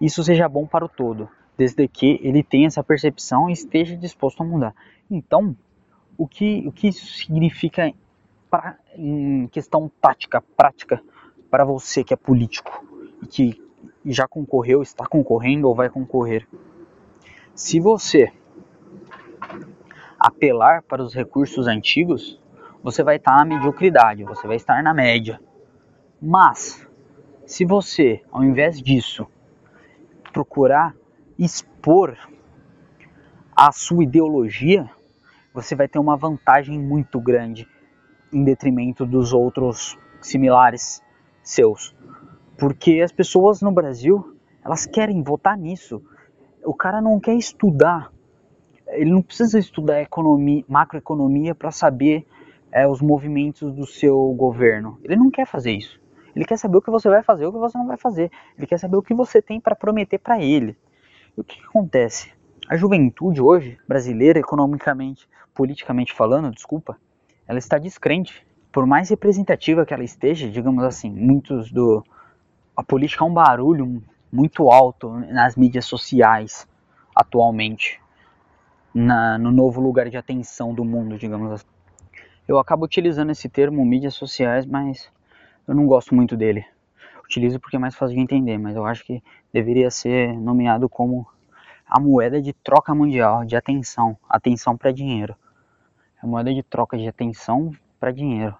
isso 0.00 0.22
seja 0.22 0.48
bom 0.48 0.66
para 0.66 0.84
o 0.84 0.88
todo, 0.88 1.28
desde 1.56 1.86
que 1.88 2.20
ele 2.22 2.42
tenha 2.42 2.66
essa 2.66 2.82
percepção 2.82 3.48
e 3.48 3.52
esteja 3.52 3.96
disposto 3.96 4.42
a 4.42 4.46
mudar. 4.46 4.74
Então, 5.10 5.56
o 6.16 6.26
que, 6.26 6.64
o 6.66 6.72
que 6.72 6.88
isso 6.88 7.06
significa 7.06 7.92
pra, 8.50 8.76
em 8.96 9.46
questão 9.48 9.90
tática, 10.00 10.42
prática, 10.56 11.02
para 11.50 11.64
você 11.64 12.04
que 12.04 12.14
é 12.14 12.16
político 12.16 12.84
e 13.22 13.26
que 13.26 13.62
já 14.06 14.28
concorreu, 14.28 14.82
está 14.82 15.06
concorrendo 15.06 15.68
ou 15.68 15.74
vai 15.74 15.88
concorrer? 15.88 16.46
Se 17.54 17.80
você 17.80 18.32
apelar 20.18 20.82
para 20.82 21.02
os 21.02 21.14
recursos 21.14 21.66
antigos, 21.66 22.40
você 22.82 23.02
vai 23.02 23.16
estar 23.16 23.36
na 23.36 23.44
mediocridade, 23.44 24.24
você 24.24 24.46
vai 24.46 24.56
estar 24.56 24.82
na 24.82 24.92
média. 24.92 25.40
Mas, 26.20 26.86
se 27.46 27.64
você, 27.64 28.22
ao 28.30 28.42
invés 28.42 28.80
disso, 28.80 29.26
procurar 30.32 30.94
expor 31.38 32.16
a 33.54 33.70
sua 33.70 34.02
ideologia, 34.04 34.90
você 35.54 35.76
vai 35.76 35.86
ter 35.86 36.00
uma 36.00 36.16
vantagem 36.16 36.76
muito 36.76 37.20
grande 37.20 37.68
em 38.32 38.42
detrimento 38.42 39.06
dos 39.06 39.32
outros 39.32 39.96
similares 40.20 41.00
seus. 41.42 41.94
Porque 42.58 43.00
as 43.00 43.12
pessoas 43.12 43.62
no 43.62 43.70
Brasil, 43.70 44.36
elas 44.64 44.84
querem 44.84 45.22
votar 45.22 45.56
nisso. 45.56 46.02
O 46.64 46.74
cara 46.74 47.00
não 47.00 47.20
quer 47.20 47.34
estudar. 47.34 48.12
Ele 48.88 49.12
não 49.12 49.22
precisa 49.22 49.58
estudar 49.58 50.02
economia, 50.02 50.64
macroeconomia 50.68 51.54
para 51.54 51.70
saber 51.70 52.26
é, 52.72 52.86
os 52.86 53.00
movimentos 53.00 53.72
do 53.72 53.86
seu 53.86 54.34
governo. 54.36 54.98
Ele 55.04 55.14
não 55.14 55.30
quer 55.30 55.46
fazer 55.46 55.72
isso. 55.72 56.00
Ele 56.34 56.44
quer 56.44 56.58
saber 56.58 56.78
o 56.78 56.82
que 56.82 56.90
você 56.90 57.08
vai 57.08 57.22
fazer, 57.22 57.46
o 57.46 57.52
que 57.52 57.58
você 57.58 57.78
não 57.78 57.86
vai 57.86 57.96
fazer. 57.96 58.30
Ele 58.58 58.66
quer 58.66 58.78
saber 58.78 58.96
o 58.96 59.02
que 59.02 59.14
você 59.14 59.40
tem 59.40 59.60
para 59.60 59.76
prometer 59.76 60.18
para 60.18 60.42
ele. 60.42 60.76
E 61.36 61.40
o 61.40 61.44
que, 61.44 61.56
que 61.60 61.66
acontece? 61.66 62.32
A 62.68 62.76
juventude 62.76 63.40
hoje, 63.40 63.78
brasileira, 63.86 64.40
economicamente, 64.40 65.28
politicamente 65.54 66.12
falando, 66.12 66.50
desculpa, 66.50 66.98
ela 67.46 67.58
está 67.58 67.78
descrente. 67.78 68.46
Por 68.72 68.86
mais 68.86 69.08
representativa 69.08 69.86
que 69.86 69.94
ela 69.94 70.04
esteja, 70.04 70.50
digamos 70.50 70.82
assim, 70.82 71.10
muitos 71.10 71.70
do. 71.70 72.04
A 72.76 72.82
política 72.82 73.24
é 73.24 73.26
um 73.26 73.32
barulho 73.32 74.02
muito 74.32 74.70
alto 74.70 75.10
nas 75.10 75.54
mídias 75.54 75.84
sociais 75.84 76.66
atualmente, 77.14 78.00
na, 78.92 79.38
no 79.38 79.52
novo 79.52 79.80
lugar 79.80 80.10
de 80.10 80.16
atenção 80.16 80.74
do 80.74 80.84
mundo, 80.84 81.16
digamos 81.16 81.52
assim. 81.52 81.66
Eu 82.48 82.58
acabo 82.58 82.84
utilizando 82.84 83.30
esse 83.30 83.48
termo 83.48 83.84
mídias 83.84 84.14
sociais, 84.14 84.66
mas 84.66 85.08
eu 85.68 85.74
não 85.74 85.86
gosto 85.86 86.14
muito 86.14 86.36
dele. 86.36 86.64
Utilizo 87.24 87.60
porque 87.60 87.76
é 87.76 87.78
mais 87.78 87.94
fácil 87.94 88.16
de 88.16 88.22
entender, 88.22 88.58
mas 88.58 88.74
eu 88.76 88.84
acho 88.84 89.04
que 89.04 89.22
deveria 89.52 89.90
ser 89.90 90.36
nomeado 90.36 90.88
como 90.88 91.26
a 91.86 92.00
moeda 92.00 92.42
de 92.42 92.52
troca 92.52 92.94
mundial 92.94 93.44
de 93.44 93.56
atenção, 93.56 94.16
atenção 94.28 94.76
para 94.76 94.90
dinheiro. 94.90 95.36
É 96.24 96.26
moeda 96.26 96.54
de 96.54 96.62
troca 96.62 96.96
de 96.96 97.06
atenção 97.06 97.70
para 98.00 98.10
dinheiro. 98.10 98.56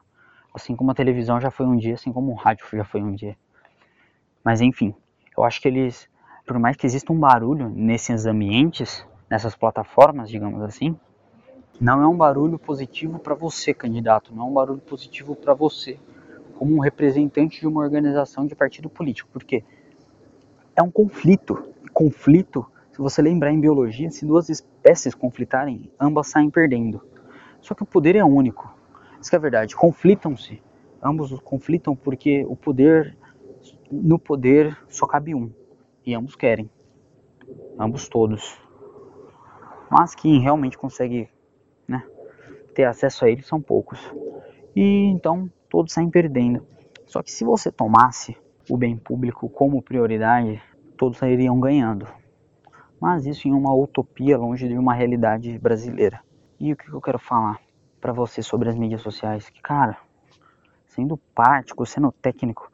Assim 0.52 0.76
como 0.76 0.90
a 0.90 0.94
televisão 0.94 1.40
já 1.40 1.50
foi 1.50 1.64
um 1.64 1.75
dia, 1.75 1.94
assim 1.94 2.12
como 2.12 2.30
o 2.30 2.35
rádio 2.35 2.66
já 2.71 2.85
foi 2.85 3.02
um 3.02 3.14
dia. 3.14 3.38
Mas 4.44 4.61
enfim, 4.61 4.94
eu 5.35 5.42
acho 5.42 5.62
que 5.62 5.68
eles, 5.68 6.06
por 6.47 6.59
mais 6.59 6.76
que 6.76 6.85
exista 6.85 7.11
um 7.11 7.18
barulho 7.18 7.71
nesses 7.71 8.26
ambientes, 8.26 9.06
nessas 9.30 9.56
plataformas, 9.56 10.28
digamos 10.28 10.61
assim, 10.61 10.94
não 11.80 12.02
é 12.02 12.06
um 12.06 12.14
barulho 12.14 12.59
positivo 12.59 13.18
para 13.18 13.35
você, 13.35 13.73
candidato, 13.73 14.35
não 14.35 14.44
é 14.44 14.50
um 14.50 14.52
barulho 14.52 14.83
positivo 14.83 15.35
para 15.35 15.54
você 15.54 15.99
como 16.59 16.76
um 16.76 16.80
representante 16.80 17.61
de 17.61 17.66
uma 17.66 17.80
organização 17.80 18.47
de 18.47 18.54
partido 18.54 18.90
político, 18.90 19.30
porque 19.33 19.64
é 20.76 20.83
um 20.83 20.90
conflito. 20.90 21.73
Conflito, 21.94 22.66
se 22.92 22.99
você 22.99 23.23
lembrar 23.23 23.52
em 23.52 23.59
biologia, 23.59 24.11
se 24.11 24.27
duas 24.27 24.50
espécies 24.50 25.14
conflitarem, 25.14 25.90
ambas 25.98 26.27
saem 26.27 26.50
perdendo. 26.50 27.13
Só 27.64 27.74
que 27.74 27.83
o 27.83 27.87
poder 27.87 28.14
é 28.14 28.22
único. 28.22 28.70
Isso 29.18 29.35
é 29.35 29.38
a 29.38 29.40
verdade. 29.40 29.74
Conflitam-se. 29.74 30.62
Ambos 31.03 31.33
conflitam 31.40 31.96
porque 31.96 32.44
o 32.46 32.55
poder, 32.55 33.16
no 33.90 34.18
poder 34.18 34.77
só 34.87 35.07
cabe 35.07 35.35
um. 35.35 35.50
E 36.05 36.14
ambos 36.14 36.37
querem. 36.37 36.68
Ambos 37.79 38.07
todos. 38.07 38.61
Mas 39.90 40.14
quem 40.14 40.40
realmente 40.40 40.77
consegue 40.77 41.27
né, 41.88 42.07
ter 42.74 42.85
acesso 42.85 43.24
a 43.24 43.31
ele 43.31 43.40
são 43.40 43.62
poucos. 43.62 43.98
E 44.77 45.07
então 45.07 45.50
todos 45.70 45.94
saem 45.94 46.11
perdendo. 46.11 46.66
Só 47.07 47.22
que 47.22 47.33
se 47.33 47.44
você 47.44 47.72
tomasse 47.72 48.37
o 48.68 48.77
bem 48.77 48.94
público 48.94 49.48
como 49.48 49.81
prioridade, 49.81 50.62
todos 50.98 51.16
sairiam 51.16 51.59
ganhando. 51.59 52.07
Mas 53.00 53.24
isso 53.24 53.48
em 53.48 53.53
uma 53.53 53.74
utopia 53.74 54.37
longe 54.37 54.68
de 54.68 54.77
uma 54.77 54.92
realidade 54.92 55.59
brasileira. 55.59 56.24
E 56.59 56.73
o 56.73 56.77
que 56.77 56.88
eu 56.88 57.01
quero 57.01 57.19
falar 57.19 57.61
para 58.01 58.12
você 58.12 58.43
sobre 58.43 58.69
as 58.69 58.77
mídias 58.77 59.03
sociais? 59.03 59.49
Que, 59.49 59.61
cara, 59.61 59.99
sendo 60.87 61.17
prático, 61.35 61.85
sendo 61.85 62.12
técnico, 62.12 62.71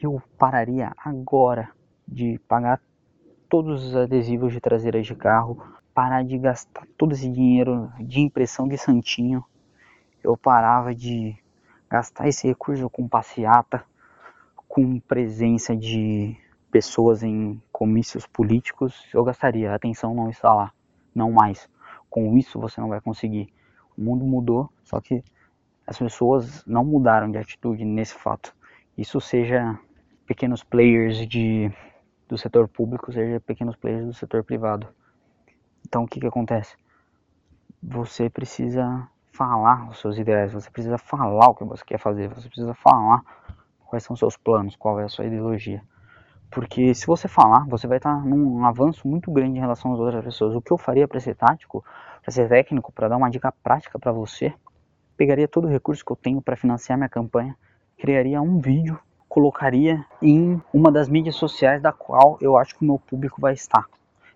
eu 0.00 0.22
pararia 0.38 0.92
agora 0.96 1.70
de 2.06 2.38
pagar 2.48 2.80
todos 3.48 3.84
os 3.84 3.96
adesivos 3.96 4.52
de 4.52 4.60
traseiras 4.60 5.06
de 5.06 5.14
carro, 5.14 5.62
parar 5.92 6.24
de 6.24 6.38
gastar 6.38 6.86
todo 6.96 7.12
esse 7.12 7.28
dinheiro 7.28 7.92
de 8.00 8.20
impressão 8.20 8.66
de 8.66 8.78
santinho. 8.78 9.44
Eu 10.22 10.36
parava 10.36 10.94
de 10.94 11.36
gastar 11.90 12.28
esse 12.28 12.46
recurso 12.46 12.88
com 12.88 13.08
passeata, 13.08 13.84
com 14.68 15.00
presença 15.00 15.76
de 15.76 16.36
pessoas 16.70 17.22
em 17.22 17.60
comícios 17.72 18.26
políticos, 18.26 19.08
eu 19.12 19.24
gastaria. 19.24 19.72
A 19.72 19.74
atenção 19.74 20.14
não 20.14 20.28
está 20.30 20.54
lá, 20.54 20.72
não 21.14 21.32
mais. 21.32 21.68
Com 22.10 22.36
isso 22.36 22.58
você 22.58 22.80
não 22.80 22.88
vai 22.88 23.00
conseguir. 23.00 23.52
O 23.96 24.02
mundo 24.02 24.24
mudou, 24.24 24.70
só 24.84 25.00
que 25.00 25.22
as 25.86 25.98
pessoas 25.98 26.64
não 26.66 26.84
mudaram 26.84 27.30
de 27.30 27.38
atitude 27.38 27.84
nesse 27.84 28.14
fato. 28.14 28.54
Isso 28.96 29.20
seja 29.20 29.78
pequenos 30.26 30.62
players 30.62 31.26
de, 31.26 31.72
do 32.28 32.36
setor 32.36 32.68
público, 32.68 33.12
seja 33.12 33.40
pequenos 33.40 33.76
players 33.76 34.06
do 34.06 34.12
setor 34.12 34.44
privado. 34.44 34.86
Então 35.86 36.04
o 36.04 36.06
que, 36.06 36.20
que 36.20 36.26
acontece? 36.26 36.76
Você 37.82 38.28
precisa 38.28 39.08
falar 39.32 39.88
os 39.88 39.98
seus 40.00 40.18
ideais, 40.18 40.52
você 40.52 40.70
precisa 40.70 40.98
falar 40.98 41.48
o 41.48 41.54
que 41.54 41.64
você 41.64 41.84
quer 41.84 41.98
fazer, 41.98 42.28
você 42.28 42.48
precisa 42.48 42.74
falar 42.74 43.22
quais 43.86 44.02
são 44.02 44.14
os 44.14 44.18
seus 44.18 44.36
planos, 44.36 44.76
qual 44.76 45.00
é 45.00 45.04
a 45.04 45.08
sua 45.08 45.24
ideologia. 45.24 45.82
Porque 46.50 46.94
se 46.94 47.06
você 47.06 47.28
falar, 47.28 47.66
você 47.66 47.86
vai 47.86 47.98
estar 47.98 48.24
num 48.24 48.64
avanço 48.64 49.06
muito 49.06 49.30
grande 49.30 49.58
em 49.58 49.60
relação 49.60 49.92
às 49.92 49.98
outras 49.98 50.24
pessoas. 50.24 50.54
O 50.54 50.62
que 50.62 50.72
eu 50.72 50.78
faria 50.78 51.06
para 51.06 51.20
ser 51.20 51.34
tático, 51.34 51.84
para 52.22 52.32
ser 52.32 52.48
técnico, 52.48 52.90
para 52.92 53.08
dar 53.08 53.16
uma 53.16 53.30
dica 53.30 53.52
prática 53.52 53.98
para 53.98 54.12
você, 54.12 54.52
pegaria 55.16 55.46
todo 55.46 55.66
o 55.66 55.70
recurso 55.70 56.04
que 56.04 56.12
eu 56.12 56.16
tenho 56.16 56.40
para 56.40 56.56
financiar 56.56 56.96
minha 56.96 57.08
campanha, 57.08 57.56
criaria 57.98 58.40
um 58.40 58.58
vídeo, 58.58 58.98
colocaria 59.28 60.04
em 60.22 60.60
uma 60.72 60.90
das 60.90 61.08
mídias 61.08 61.36
sociais 61.36 61.82
da 61.82 61.92
qual 61.92 62.38
eu 62.40 62.56
acho 62.56 62.76
que 62.76 62.82
o 62.82 62.86
meu 62.86 62.98
público 62.98 63.40
vai 63.40 63.52
estar. 63.52 63.86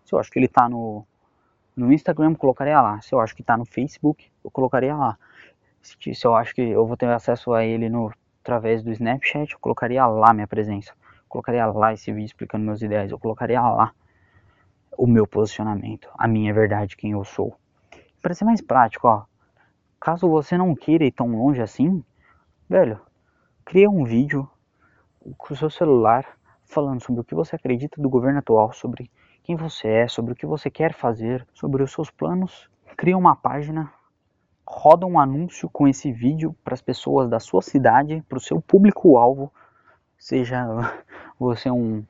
Se 0.04 0.14
eu 0.14 0.18
acho 0.18 0.30
que 0.30 0.38
ele 0.38 0.46
está 0.46 0.68
no 0.68 1.06
no 1.76 1.92
Instagram, 1.92 2.34
colocaria 2.34 2.80
lá. 2.80 3.00
Se 3.00 3.14
eu 3.14 3.20
acho 3.20 3.34
que 3.34 3.42
está 3.42 3.56
no 3.56 3.64
Facebook, 3.64 4.30
eu 4.44 4.50
colocaria 4.50 4.94
lá. 4.94 5.18
Se, 5.80 5.96
se, 6.14 6.26
eu 6.26 6.34
acho 6.34 6.54
que 6.54 6.60
eu 6.62 6.86
vou 6.86 6.96
ter 6.96 7.08
acesso 7.08 7.52
a 7.52 7.64
ele 7.64 7.88
no, 7.88 8.12
através 8.42 8.82
do 8.82 8.92
Snapchat, 8.92 9.52
eu 9.52 9.58
colocaria 9.58 10.06
lá 10.06 10.32
minha 10.32 10.46
presença. 10.46 10.92
Colocaria 11.32 11.64
lá 11.64 11.94
esse 11.94 12.12
vídeo 12.12 12.26
explicando 12.26 12.62
meus 12.62 12.82
ideias. 12.82 13.10
Eu 13.10 13.18
colocaria 13.18 13.58
lá 13.62 13.94
o 14.98 15.06
meu 15.06 15.26
posicionamento, 15.26 16.06
a 16.18 16.28
minha 16.28 16.52
verdade, 16.52 16.94
quem 16.94 17.12
eu 17.12 17.24
sou. 17.24 17.56
Para 18.20 18.34
ser 18.34 18.44
mais 18.44 18.60
prático, 18.60 19.08
ó, 19.08 19.24
caso 19.98 20.28
você 20.28 20.58
não 20.58 20.74
queira 20.74 21.06
ir 21.06 21.10
tão 21.10 21.28
longe 21.28 21.62
assim, 21.62 22.04
velho, 22.68 23.00
cria 23.64 23.88
um 23.88 24.04
vídeo 24.04 24.46
com 25.38 25.54
o 25.54 25.56
seu 25.56 25.70
celular 25.70 26.26
falando 26.66 27.02
sobre 27.02 27.22
o 27.22 27.24
que 27.24 27.34
você 27.34 27.56
acredita 27.56 27.98
do 27.98 28.10
governo 28.10 28.40
atual, 28.40 28.70
sobre 28.70 29.10
quem 29.42 29.56
você 29.56 29.88
é, 29.88 30.08
sobre 30.08 30.34
o 30.34 30.36
que 30.36 30.44
você 30.44 30.70
quer 30.70 30.92
fazer, 30.92 31.48
sobre 31.54 31.82
os 31.82 31.90
seus 31.92 32.10
planos. 32.10 32.68
Cria 32.94 33.16
uma 33.16 33.34
página, 33.34 33.90
roda 34.66 35.06
um 35.06 35.18
anúncio 35.18 35.70
com 35.70 35.88
esse 35.88 36.12
vídeo 36.12 36.54
para 36.62 36.74
as 36.74 36.82
pessoas 36.82 37.30
da 37.30 37.40
sua 37.40 37.62
cidade, 37.62 38.22
para 38.28 38.36
o 38.36 38.40
seu 38.40 38.60
público-alvo, 38.60 39.50
seja 40.22 40.64
você 41.38 41.70
um 41.70 42.04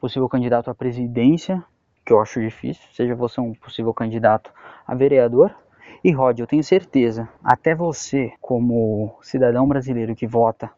possível 0.00 0.28
candidato 0.28 0.70
à 0.70 0.74
presidência, 0.74 1.62
que 2.04 2.12
eu 2.12 2.20
acho 2.20 2.40
difícil, 2.40 2.82
seja 2.92 3.14
você 3.14 3.40
um 3.40 3.52
possível 3.52 3.92
candidato 3.92 4.50
a 4.86 4.94
vereador, 4.94 5.54
e 6.02 6.10
rode, 6.10 6.40
eu 6.40 6.46
tenho 6.46 6.64
certeza, 6.64 7.28
até 7.44 7.74
você, 7.74 8.32
como 8.40 9.16
cidadão 9.20 9.68
brasileiro 9.68 10.16
que 10.16 10.26
vota, 10.26 10.70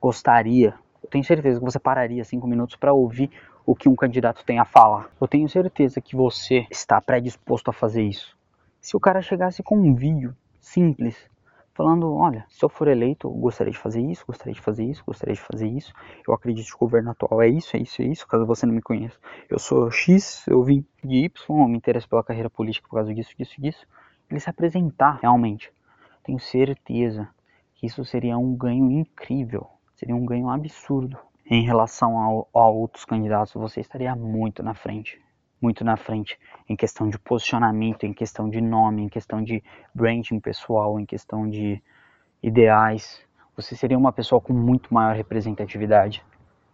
gostaria 0.00 0.74
eu 1.02 1.10
tenho 1.10 1.24
certeza 1.24 1.58
que 1.58 1.64
você 1.64 1.78
pararia 1.78 2.24
cinco 2.24 2.46
minutos 2.46 2.76
para 2.76 2.92
ouvir 2.92 3.30
o 3.66 3.74
que 3.74 3.88
um 3.88 3.96
candidato 3.96 4.44
tem 4.44 4.58
a 4.58 4.64
falar. 4.64 5.10
Eu 5.20 5.26
tenho 5.26 5.48
certeza 5.48 6.00
que 6.00 6.14
você 6.14 6.66
está 6.70 7.00
predisposto 7.00 7.70
a 7.70 7.72
fazer 7.72 8.02
isso. 8.02 8.36
Se 8.80 8.96
o 8.96 9.00
cara 9.00 9.20
chegasse 9.20 9.62
com 9.62 9.76
um 9.76 9.94
vídeo 9.94 10.34
simples, 10.60 11.16
falando, 11.74 12.14
olha, 12.14 12.44
se 12.48 12.64
eu 12.64 12.68
for 12.68 12.88
eleito, 12.88 13.26
eu 13.26 13.32
gostaria 13.32 13.72
de 13.72 13.78
fazer 13.78 14.00
isso, 14.00 14.24
gostaria 14.26 14.52
de 14.52 14.60
fazer 14.60 14.84
isso, 14.84 15.02
gostaria 15.04 15.34
de 15.34 15.40
fazer 15.40 15.68
isso, 15.68 15.92
eu 16.26 16.34
acredito 16.34 16.66
que 16.66 16.74
o 16.74 16.78
governo 16.78 17.10
atual 17.10 17.42
é 17.42 17.48
isso, 17.48 17.76
é 17.76 17.80
isso, 17.80 18.02
é 18.02 18.06
isso, 18.06 18.26
caso 18.26 18.46
você 18.46 18.66
não 18.66 18.74
me 18.74 18.82
conheça. 18.82 19.18
Eu 19.48 19.58
sou 19.58 19.90
X, 19.90 20.46
eu 20.46 20.62
vim 20.62 20.84
de 21.02 21.24
Y, 21.24 21.60
eu 21.60 21.68
me 21.68 21.76
interesso 21.76 22.08
pela 22.08 22.22
carreira 22.22 22.50
política 22.50 22.86
por 22.88 22.96
causa 22.96 23.14
disso, 23.14 23.34
disso, 23.36 23.60
disso. 23.60 23.86
Ele 24.30 24.40
se 24.40 24.50
apresentar 24.50 25.18
realmente. 25.20 25.72
Tenho 26.22 26.38
certeza 26.38 27.28
que 27.74 27.86
isso 27.86 28.04
seria 28.04 28.38
um 28.38 28.54
ganho 28.54 28.90
incrível, 28.90 29.66
seria 29.94 30.14
um 30.14 30.24
ganho 30.24 30.48
absurdo. 30.48 31.18
Em 31.44 31.64
relação 31.64 32.16
ao, 32.16 32.48
a 32.54 32.66
outros 32.66 33.04
candidatos, 33.04 33.52
você 33.54 33.80
estaria 33.80 34.14
muito 34.14 34.62
na 34.62 34.74
frente 34.74 35.20
muito 35.62 35.84
na 35.84 35.96
frente 35.96 36.38
em 36.68 36.74
questão 36.74 37.08
de 37.08 37.18
posicionamento, 37.18 38.04
em 38.04 38.12
questão 38.12 38.50
de 38.50 38.60
nome, 38.60 39.02
em 39.02 39.08
questão 39.08 39.42
de 39.42 39.62
branding 39.94 40.40
pessoal, 40.40 40.98
em 40.98 41.06
questão 41.06 41.48
de 41.48 41.80
ideais. 42.42 43.22
Você 43.56 43.76
seria 43.76 43.96
uma 43.96 44.12
pessoa 44.12 44.40
com 44.40 44.52
muito 44.52 44.92
maior 44.92 45.14
representatividade. 45.14 46.24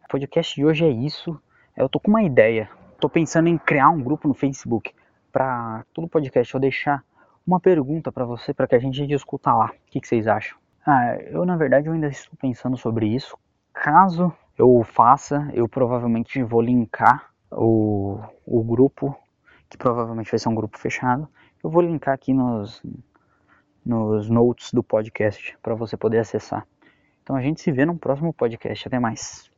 O 0.05 0.09
podcast 0.09 0.55
de 0.55 0.65
hoje 0.65 0.87
é 0.87 0.91
isso. 0.91 1.39
Eu 1.77 1.89
tô 1.89 2.01
com 2.01 2.11
uma 2.11 2.23
ideia. 2.23 2.71
Tô 2.99 3.09
pensando 3.09 3.49
em 3.49 3.59
criar 3.59 3.91
um 3.91 4.03
grupo 4.03 4.27
no 4.27 4.35
Facebook 4.35 4.95
para 5.31 5.85
todo 5.93 6.09
podcast 6.09 6.55
eu 6.55 6.61
deixar 6.61 7.05
uma 7.47 7.61
pergunta 7.61 8.11
para 8.11 8.25
você 8.25 8.55
para 8.55 8.67
que 8.67 8.75
a 8.75 8.79
gente 8.79 9.07
discuta 9.07 9.53
lá. 9.53 9.67
O 9.67 9.91
que, 9.91 10.01
que 10.01 10.09
vocês 10.09 10.27
acham? 10.27 10.59
Ah, 10.87 11.17
eu 11.17 11.45
na 11.45 11.57
verdade 11.57 11.87
eu 11.87 11.93
ainda 11.93 12.09
estou 12.09 12.37
pensando 12.41 12.77
sobre 12.77 13.07
isso. 13.07 13.37
Caso 13.73 14.33
eu 14.57 14.83
faça, 14.83 15.49
eu 15.53 15.69
provavelmente 15.69 16.43
vou 16.43 16.61
linkar 16.61 17.31
o, 17.51 18.21
o 18.47 18.63
grupo, 18.63 19.17
que 19.69 19.77
provavelmente 19.77 20.31
vai 20.31 20.39
ser 20.39 20.49
um 20.49 20.55
grupo 20.55 20.79
fechado. 20.79 21.29
Eu 21.63 21.71
vou 21.71 21.83
linkar 21.83 22.15
aqui 22.15 22.33
nos, 22.33 22.83
nos 23.85 24.29
notes 24.29 24.73
do 24.73 24.83
podcast 24.83 25.57
para 25.63 25.75
você 25.75 25.97
poder 25.97 26.19
acessar. 26.19 26.67
Então 27.23 27.37
a 27.37 27.43
gente 27.43 27.61
se 27.61 27.71
vê 27.71 27.85
no 27.85 27.99
próximo 27.99 28.33
podcast. 28.33 28.89
Até 28.89 28.99
mais. 28.99 29.51